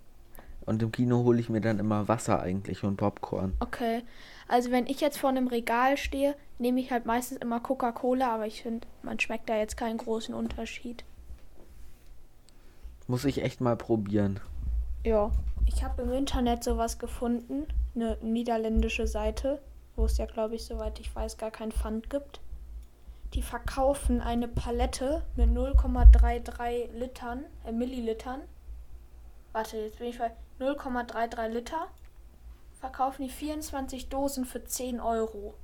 [0.68, 3.54] Und im Kino hole ich mir dann immer Wasser eigentlich und Popcorn.
[3.60, 4.02] Okay.
[4.48, 8.46] Also wenn ich jetzt vor einem Regal stehe, nehme ich halt meistens immer Coca-Cola, aber
[8.46, 11.04] ich finde, man schmeckt da jetzt keinen großen Unterschied.
[13.06, 14.40] Muss ich echt mal probieren.
[15.04, 15.30] Ja.
[15.64, 19.62] Ich habe im Internet sowas gefunden, eine niederländische Seite,
[19.96, 22.40] wo es ja, glaube ich, soweit ich weiß, gar kein Pfand gibt.
[23.32, 28.40] Die verkaufen eine Palette mit 0,33 Litern, äh, Millilitern.
[29.52, 30.30] Warte, jetzt bin ich bei
[30.60, 31.88] 0,33 Liter.
[32.80, 35.54] Verkaufen die 24 Dosen für 10 Euro.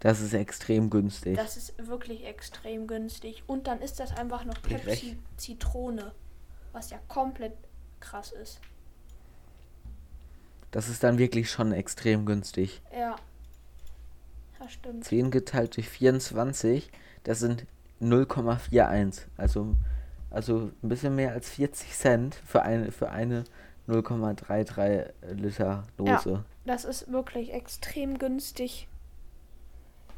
[0.00, 1.36] Das ist extrem günstig.
[1.36, 3.44] Das ist wirklich extrem günstig.
[3.46, 4.60] Und dann ist das einfach noch.
[4.60, 6.12] Pepsi Zitrone,
[6.72, 7.52] was ja komplett
[8.00, 8.60] krass ist.
[10.72, 12.82] Das ist dann wirklich schon extrem günstig.
[12.92, 13.14] Ja.
[14.58, 15.04] Ja, stimmt.
[15.04, 16.90] 10 geteilt durch 24,
[17.22, 17.66] das sind
[18.00, 19.22] 0,41.
[19.36, 19.76] Also,
[20.32, 23.44] also ein bisschen mehr als 40 Cent für eine, für eine
[23.88, 26.44] 0,33 Liter Dose.
[26.64, 28.88] Das ist wirklich extrem günstig.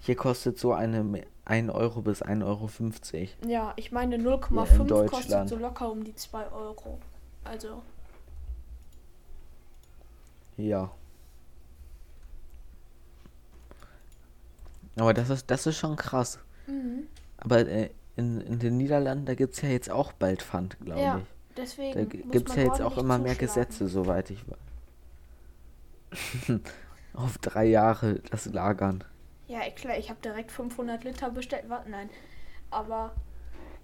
[0.00, 2.70] Hier kostet so eine 1 Euro bis 1,50 Euro.
[3.46, 6.98] Ja, ich meine in 0,5 kostet so locker um die 2 Euro.
[7.44, 7.82] Also,
[10.56, 10.90] Ja.
[14.96, 16.38] Aber das ist, das ist schon krass.
[16.66, 17.08] mhm.
[17.38, 21.00] Aber äh, in, in den Niederlanden, da gibt es ja jetzt auch bald Pfand, glaube
[21.00, 21.24] ja, ich.
[21.56, 21.94] deswegen.
[21.94, 23.34] Da gibt es ja jetzt auch immer mehr.
[23.34, 24.58] Gesetze, soweit ich weiß.
[27.14, 29.04] Auf drei Jahre das Lagern.
[29.46, 31.64] Ja, klar, ich habe direkt 500 Liter bestellt.
[31.68, 32.08] Warte, nein.
[32.70, 33.14] Aber,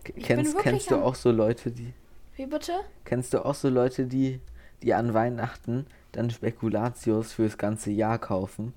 [0.03, 1.93] Kennst, kennst du auch so Leute, die.
[2.35, 2.73] wie bitte?
[3.05, 4.41] Kennst du auch so Leute, die,
[4.83, 8.73] die an Weihnachten dann Spekulatius fürs ganze Jahr kaufen?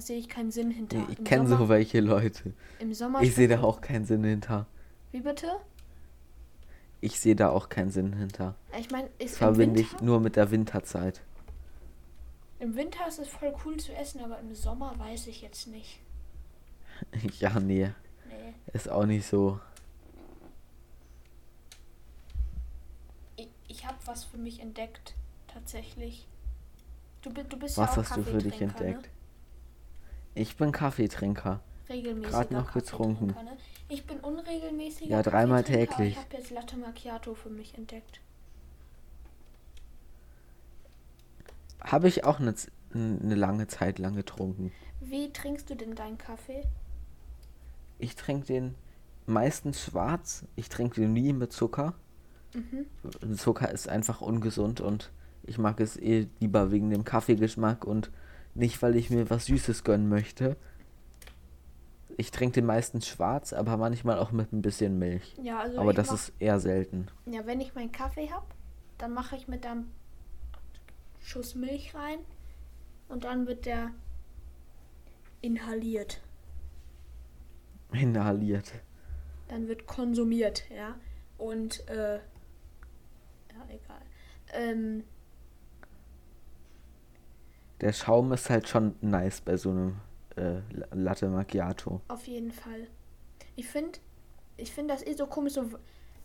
[0.00, 0.96] Da sehe ich keinen Sinn hinter.
[0.96, 2.54] Nee, ich kenne so welche Leute.
[2.78, 4.64] Im Sommer Ich sehe da auch keinen Sinn hinter.
[5.12, 5.46] Wie bitte?
[7.02, 8.54] Ich sehe da auch keinen Sinn hinter.
[8.78, 11.20] Ich meine, ist im verbinde ich nur mit der Winterzeit.
[12.60, 16.00] im Winter ist es voll cool zu essen, aber im Sommer weiß ich jetzt nicht.
[17.38, 17.92] ja, nee.
[18.26, 18.54] Nee.
[18.72, 19.60] Ist auch nicht so.
[23.36, 25.14] Ich, ich habe was für mich entdeckt,
[25.46, 26.26] tatsächlich.
[27.20, 29.10] Du, du bist Was ja auch hast du für dich Kaffeetrinker, entdeckt?
[30.40, 31.60] Ich bin Kaffeetrinker.
[31.90, 33.26] Regelmäßiger Grad noch getrunken.
[33.26, 33.58] Ne?
[33.90, 36.12] Ich bin unregelmäßiger Ja, dreimal täglich.
[36.12, 38.22] Ich habe jetzt Latte Macchiato für mich entdeckt.
[41.82, 42.54] Habe ich auch eine,
[42.94, 44.72] eine lange Zeit lang getrunken.
[45.00, 46.62] Wie trinkst du denn deinen Kaffee?
[47.98, 48.76] Ich trinke den
[49.26, 50.46] meistens schwarz.
[50.56, 51.92] Ich trinke den nie mit Zucker.
[52.54, 53.36] Mhm.
[53.36, 55.10] Zucker ist einfach ungesund und
[55.42, 58.10] ich mag es eh lieber wegen dem Kaffeegeschmack und
[58.54, 60.56] nicht, weil ich mir was Süßes gönnen möchte.
[62.16, 65.36] Ich trinke den meistens schwarz, aber manchmal auch mit ein bisschen Milch.
[65.42, 67.06] Ja, also aber das mach, ist eher selten.
[67.26, 68.46] Ja, wenn ich meinen Kaffee habe,
[68.98, 69.86] dann mache ich mit einem
[71.20, 72.18] Schuss Milch rein
[73.08, 73.92] und dann wird der
[75.40, 76.20] inhaliert.
[77.92, 78.72] Inhaliert.
[79.48, 80.96] Dann wird konsumiert, ja.
[81.38, 84.02] Und, äh, ja, egal.
[84.52, 85.04] Ähm,
[87.80, 89.96] Der Schaum ist halt schon nice bei so einem
[90.36, 90.60] äh,
[90.92, 92.00] Latte Macchiato.
[92.08, 92.86] auf jeden Fall.
[93.56, 93.98] Ich finde,
[94.56, 95.64] ich finde das eh so komisch, so,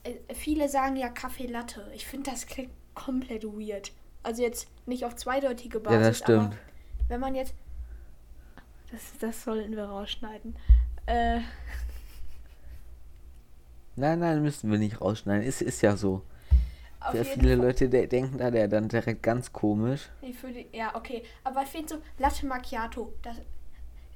[0.03, 1.89] äh, viele sagen ja Kaffee Latte.
[1.93, 3.91] Ich finde, das klingt komplett weird.
[4.23, 6.57] Also jetzt nicht auf zweideutige Basis, Ja, das stimmt.
[7.07, 7.53] wenn man jetzt,
[8.91, 10.55] das, das sollten wir rausschneiden.
[11.05, 11.39] Äh,
[13.97, 15.47] Nein, nein, müssen wir nicht rausschneiden.
[15.47, 16.21] Ist, ist ja so.
[17.11, 20.09] Sehr viele Fall- Leute de denken da der dann direkt ganz komisch.
[20.21, 21.23] Die, ja, okay.
[21.43, 23.37] Aber ich finde so Latte Macchiato, das,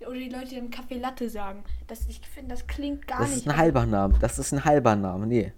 [0.01, 3.29] oder die Leute, die dann Kaffee Latte sagen, das, ich finde, das klingt gar Das
[3.29, 3.39] nicht.
[3.39, 4.17] ist ein halber Name.
[4.19, 5.27] Das ist ein halber Name.
[5.27, 5.53] Nee,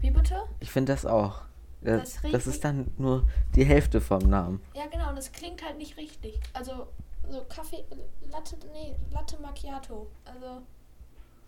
[0.00, 0.42] Wie bitte?
[0.60, 1.42] ich finde das auch.
[1.82, 4.60] Das, Das das, ist dann nur die Hälfte vom Namen.
[4.74, 6.40] Ja, genau, und das klingt halt nicht richtig.
[6.52, 6.88] Also,
[7.28, 7.84] so Kaffee,
[8.30, 10.08] Latte, nee, Latte Macchiato.
[10.24, 10.62] Also,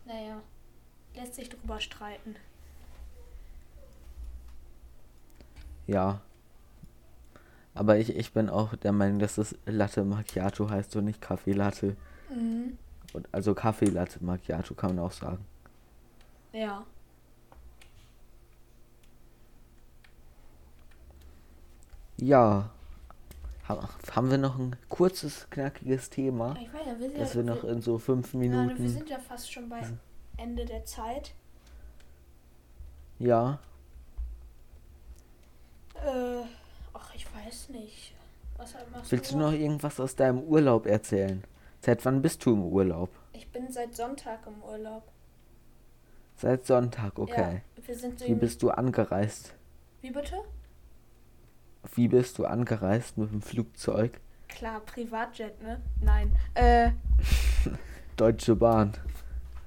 [0.05, 0.41] naja,
[1.15, 2.35] lässt sich drüber streiten.
[5.89, 6.21] Ja.
[7.73, 11.53] Aber ich, ich bin auch der Meinung, dass es Latte Macchiato heißt und nicht Kaffee
[11.53, 11.95] Latte.
[12.29, 12.77] Mhm.
[13.13, 15.43] Und also Kaffee Latte Macchiato kann man auch sagen.
[16.53, 16.85] Ja.
[22.17, 22.69] Ja.
[23.67, 27.35] Ha haben wir noch ein kurzes, knackiges Thema, Ich weiß ja, wir, sind das ja,
[27.35, 28.89] wir noch in so fünf ja, wir Minuten.
[28.89, 29.81] sind ja fast schon bei
[30.37, 31.33] Ende der Zeit.
[33.19, 33.59] Ja.
[36.05, 36.43] Äh,
[36.93, 38.13] ach, ich weiß nicht.
[38.57, 39.51] Was machst Willst du noch?
[39.53, 41.43] irgendwas aus deinem Urlaub erzählen?
[41.81, 43.09] Seit wann bist du im Urlaub?
[43.33, 45.03] Ich bin seit Sonntag im Urlaub.
[46.35, 47.61] Seit Sonntag, okay.
[47.77, 49.53] Ja, wir sind so Wie bist du angereist?
[50.01, 50.35] Wie bitte?
[51.95, 54.19] Wie bist du angereist mit dem Flugzeug?
[54.49, 55.81] Klar, Privatjet, ne?
[56.01, 56.35] Nein.
[56.53, 56.91] Äh,
[58.17, 58.93] Deutsche Bahn.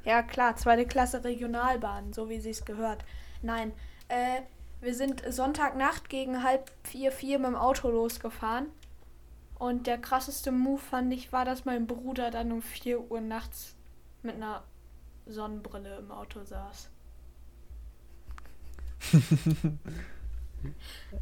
[0.04, 3.04] ja klar, zweite Klasse Regionalbahn, so wie sie es gehört.
[3.40, 3.72] Nein.
[4.08, 4.42] Äh,
[4.82, 8.66] wir sind Sonntagnacht gegen halb vier, vier mit dem Auto losgefahren.
[9.58, 13.76] Und der krasseste Move fand ich war, dass mein Bruder dann um 4 Uhr nachts
[14.22, 14.64] mit einer
[15.26, 16.90] Sonnenbrille im Auto saß.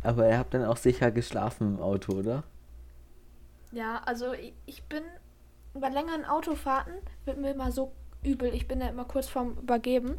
[0.02, 2.44] Aber ihr habt dann auch sicher geschlafen im Auto, oder?
[3.72, 5.02] Ja, also ich, ich bin
[5.74, 6.94] bei längeren Autofahrten
[7.26, 7.92] wird mir immer so
[8.22, 8.54] übel.
[8.54, 10.18] Ich bin da immer kurz vorm Übergeben.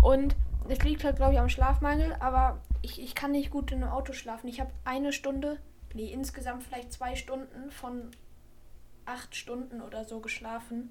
[0.00, 0.36] Und
[0.68, 3.92] es liegt halt, glaube ich, am Schlafmangel, aber ich, ich kann nicht gut in einem
[3.92, 4.48] Auto schlafen.
[4.48, 5.58] Ich habe eine Stunde,
[5.94, 8.10] nee, insgesamt vielleicht zwei Stunden von
[9.06, 10.90] acht Stunden oder so geschlafen.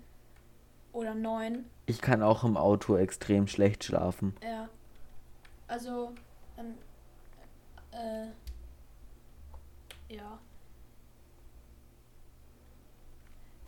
[0.94, 1.66] Oder neun.
[1.86, 4.36] Ich kann auch im Auto extrem schlecht schlafen.
[4.42, 4.70] Ja.
[5.68, 6.16] Also,
[6.56, 6.76] dann,
[7.92, 8.28] äh,
[10.16, 10.40] ja.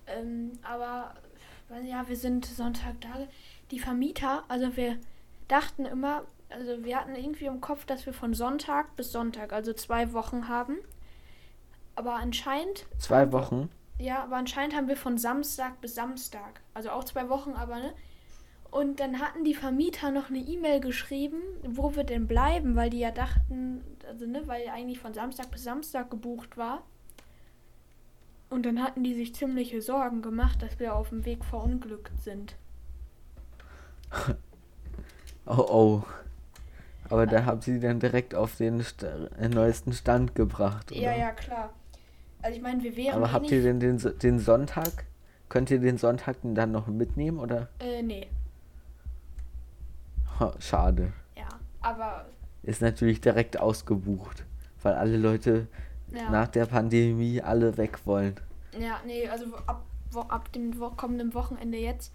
[0.07, 1.13] Ähm, aber,
[1.67, 3.27] weil, ja, wir sind Sonntag da.
[3.69, 4.97] Die Vermieter, also wir
[5.47, 9.73] dachten immer, also wir hatten irgendwie im Kopf, dass wir von Sonntag bis Sonntag, also
[9.73, 10.77] zwei Wochen haben.
[11.95, 12.85] Aber anscheinend.
[12.97, 13.69] Zwei Wochen?
[13.99, 16.61] Ja, aber anscheinend haben wir von Samstag bis Samstag.
[16.73, 17.93] Also auch zwei Wochen, aber ne?
[18.71, 22.99] Und dann hatten die Vermieter noch eine E-Mail geschrieben, wo wir denn bleiben, weil die
[22.99, 26.83] ja dachten, also ne, weil eigentlich von Samstag bis Samstag gebucht war.
[28.49, 32.55] Und dann hatten die sich ziemliche Sorgen gemacht, dass wir auf dem Weg verunglückt sind.
[35.51, 36.03] Oh oh.
[37.09, 39.07] Aber da habt ihr dann direkt auf den Sta
[39.39, 41.01] äh, neuesten Stand gebracht, oder?
[41.01, 41.73] Ja, ja, klar.
[42.41, 45.05] Also ich meine, wir wären Aber eh habt ihr denn den, den Sonntag?
[45.49, 47.67] Könnt ihr den Sonntag denn dann noch mitnehmen, oder?
[47.79, 48.27] Äh, nee.
[50.39, 51.11] Ha, Schade.
[51.35, 51.49] Ja,
[51.81, 52.27] aber
[52.63, 54.45] Ist natürlich direkt ausgebucht,
[54.83, 55.67] weil alle Leute
[56.11, 56.29] ja.
[56.29, 58.35] nach der Pandemie alle weg wollen.
[58.79, 62.13] Ja, nee, also ab, wo, ab dem wo kommenden Wochenende jetzt.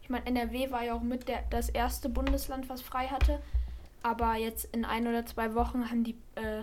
[0.00, 3.40] Ich meine, NRW war ja auch mit der, das erste Bundesland, was frei hatte.
[4.02, 6.62] Aber jetzt in ein oder zwei Wochen haben die, äh,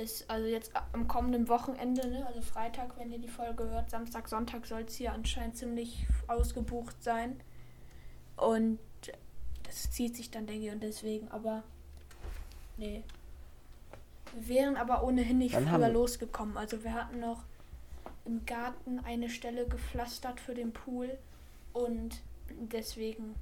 [0.00, 4.28] ist, also jetzt am kommenden Wochenende, ne, also Freitag, wenn ihr die Folge hört, Samstag,
[4.28, 7.40] Sonntag soll es hier anscheinend ziemlich ausgebucht sein.
[8.36, 8.78] Und
[9.64, 11.62] das zieht sich dann, denke ich, und deswegen, aber,
[12.76, 13.02] nee.
[14.32, 16.56] Wir wären aber ohnehin nicht Dann früher losgekommen.
[16.56, 17.44] Also wir hatten noch
[18.24, 21.16] im Garten eine Stelle gepflastert für den Pool
[21.72, 22.20] und
[22.72, 23.34] deswegen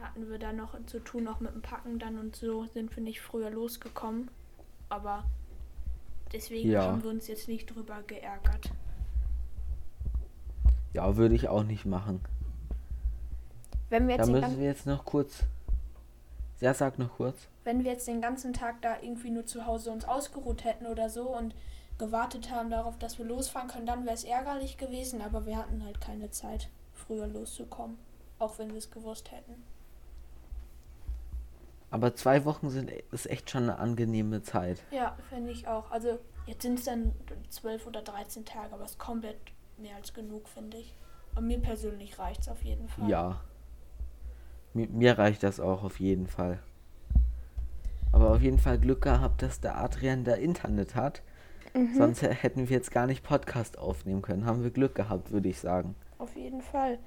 [0.00, 3.02] hatten wir da noch zu tun, noch mit dem Packen dann und so sind wir
[3.02, 4.30] nicht früher losgekommen.
[4.88, 5.24] Aber
[6.32, 6.82] deswegen Ja.
[6.84, 8.70] haben wir uns jetzt nicht drüber geärgert.
[10.94, 12.20] Ja, würde ich auch nicht machen.
[13.90, 15.44] Wenn wir Da jetzt, den, müssen wir jetzt noch kurz.
[16.60, 17.36] Ja, sag noch kurz.
[17.64, 21.08] wenn wir jetzt den ganzen Tag da irgendwie nur zu Hause uns ausgeruht hätten oder
[21.10, 21.54] so und
[21.98, 25.84] gewartet haben darauf, dass wir losfahren können, dann wäre es ärgerlich gewesen, aber wir hatten
[25.84, 27.98] halt keine Zeit, früher loszukommen.
[28.38, 29.62] Auch wenn wir es gewusst hätten.
[31.90, 34.82] Aber zwei Wochen sind ist echt schon eine angenehme Zeit.
[34.90, 35.90] Ja, finde ich auch.
[35.90, 37.12] Also jetzt sind es dann
[37.48, 39.38] 12 oder 13 Tage, aber es ist komplett
[39.78, 40.94] mehr als genug, finde ich.
[41.34, 43.08] Und mir persönlich reicht es auf jeden Fall.
[43.08, 43.40] Ja.
[44.74, 46.58] Mir, mir reicht das auch auf jeden Fall.
[48.12, 51.22] Aber auf jeden Fall Glück gehabt, dass der Adrian da Internet hat.
[51.74, 51.94] Mhm.
[51.94, 54.44] Sonst hä- hätten wir jetzt gar nicht Podcast aufnehmen können.
[54.46, 55.94] Haben wir Glück gehabt, würde ich sagen.
[56.18, 56.98] Auf jeden Fall.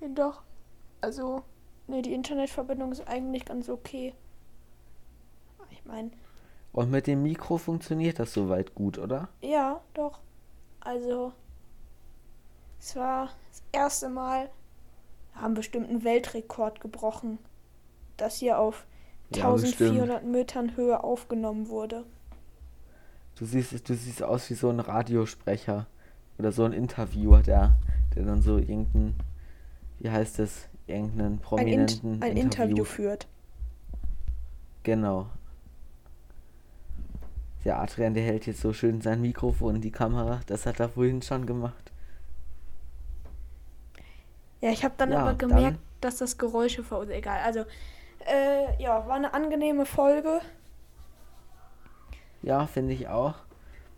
[0.00, 0.42] Ja, doch.
[1.00, 1.42] Also,
[1.86, 4.14] ne, die Internetverbindung ist eigentlich ganz okay.
[5.70, 6.10] Ich meine,
[6.72, 9.28] Und mit dem Mikro funktioniert das soweit gut, oder?
[9.42, 10.20] ja, doch.
[10.80, 11.32] Also,
[12.78, 14.50] es war das erste Mal,
[15.34, 17.38] wir haben bestimmt einen Weltrekord gebrochen,
[18.18, 18.86] das hier auf
[19.28, 20.08] Ja, bestimmt.
[20.08, 22.06] 1400 Metern Höhe aufgenommen wurde.
[23.36, 25.86] Du siehst, du siehst aus wie so ein Radiosprecher
[26.38, 27.76] oder so ein Interviewer, der,
[28.14, 29.14] der dann so irgendein,
[29.98, 33.26] wie heißt es, irgendeinen Ein, Int prominenten ein Interview führt.
[34.82, 35.26] Genau.
[37.64, 40.40] Der Adrian, der hält jetzt so schön sein Mikrofon in die Kamera.
[40.46, 41.92] Das hat er vorhin schon gemacht.
[44.60, 47.16] Ja, ich habe dann Ja, aber dann- gemerkt, dass das Geräusche verursacht.
[47.16, 47.40] Egal.
[47.42, 47.60] Also,
[48.26, 50.40] äh, ja, war eine angenehme Folge.
[52.42, 53.34] Ja, finde ich auch.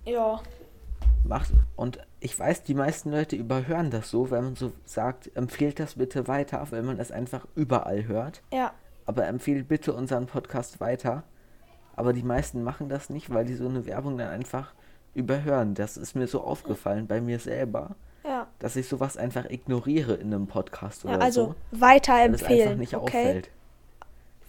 [0.04, 0.40] Ja.
[1.24, 5.78] Macht, und ich weiß, die meisten Leute überhören das so, wenn man so sagt, empfehlt
[5.78, 8.42] das bitte weiter, weil man es einfach überall hört.
[8.52, 8.72] Ja.
[9.04, 11.22] Aber empfehlt bitte unseren Podcast weiter.
[11.94, 14.72] Aber die meisten machen das nicht, weil die so eine Werbung dann einfach
[15.14, 15.74] überhören.
[15.74, 18.46] Das ist mir so aufgefallen bei mir selber, Ja.
[18.58, 21.54] dass ich sowas einfach ignoriere in einem Podcast oder ja also so.
[21.70, 22.62] Weil es weiterempfehlen.
[22.62, 23.04] einfach nicht okay.
[23.04, 23.50] auffällt.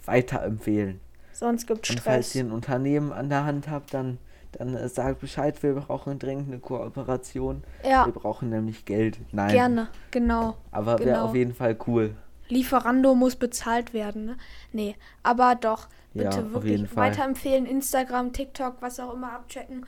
[0.05, 0.99] Weiterempfehlen.
[1.34, 2.36] Sonst gibt's Und falls Stress.
[2.36, 4.18] ihr ein Unternehmen an der Hand habt, dann,
[4.58, 7.64] dann äh, sagt Bescheid, wir brauchen dringend eine Kooperation.
[7.88, 8.05] Ja.
[8.05, 9.20] Wir brauchen nämlich Geld.
[9.32, 9.51] Nein.
[9.51, 9.88] Gerne.
[10.12, 10.58] Genau.
[10.72, 11.26] Aber wäre genau.
[11.26, 12.16] auf jeden Fall cool.
[12.49, 14.38] Lieferando muss bezahlt werden, ne?
[14.72, 19.86] Nee, aber doch, Ja, bitte auf wirklich weiterempfehlen, Instagram, TikTok, was auch immer abchecken,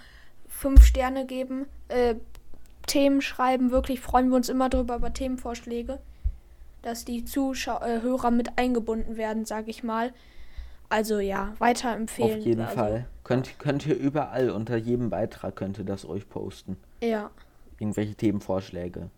[0.47, 2.15] fünf Sterne geben, äh,
[2.85, 5.99] Themen schreiben, wirklich freuen wir uns immer drüber über Themenvorschläge,
[6.81, 10.11] dass die Zuschauer, äh, Hörer mit eingebunden werden, sag ich mal.
[10.89, 12.39] Also ja, weiterempfehlen.
[12.39, 13.05] Auf jeden also, Fall.
[13.29, 16.77] Könnt, könnt ihr überall unter jedem Beitrag könnt ihr das euch posten.
[16.99, 17.29] Ja,
[17.77, 19.11] Irgendwelche Themenvorschläge.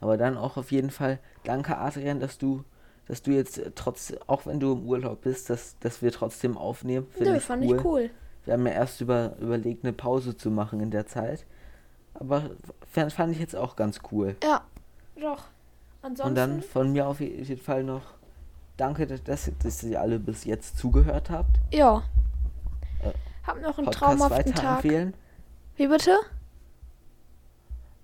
[0.00, 2.64] Aber dann auch auf jeden Fall, danke Adrian, dass du,
[3.06, 6.56] dass du jetzt äh, trotz, auch wenn du im Urlaub bist, dass, dass wir trotzdem
[6.56, 7.06] aufnehmen.
[7.10, 7.76] Finde nö, ich fand cool.
[7.76, 8.10] ich cool.
[8.46, 11.44] Wir haben ja erst über, überlegt, eine Pause zu machen in der Zeit.
[12.14, 12.52] Aber
[12.90, 14.34] fand, fand ich jetzt auch ganz cool.
[14.42, 14.62] Ja,
[15.20, 15.44] doch.
[16.00, 18.14] Ansonsten, Und dann von mir auf jeden Fall noch
[18.78, 21.58] danke, dass, dass ihr alle bis jetzt zugehört habt.
[21.70, 22.02] ja.
[23.46, 24.84] Hab noch einen Podcast traumhaften Tag.
[25.76, 26.18] Wie bitte?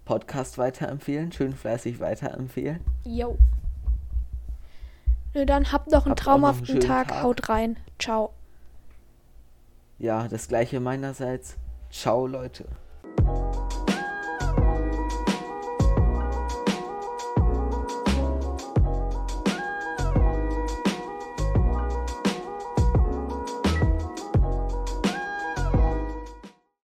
[0.05, 1.33] Podcast weiterempfehlen.
[1.33, 2.81] Schön fleißig weiterempfehlen.
[3.05, 3.39] Jo.
[5.35, 7.09] Nö, dann habt noch einen Habt einen traumhaften schönen Tag.
[7.09, 7.23] Tag.
[7.23, 7.77] Haut rein.
[7.99, 8.35] Ciao.
[9.99, 11.57] Ja, das gleiche meinerseits.
[11.91, 12.67] Ciao, Leute.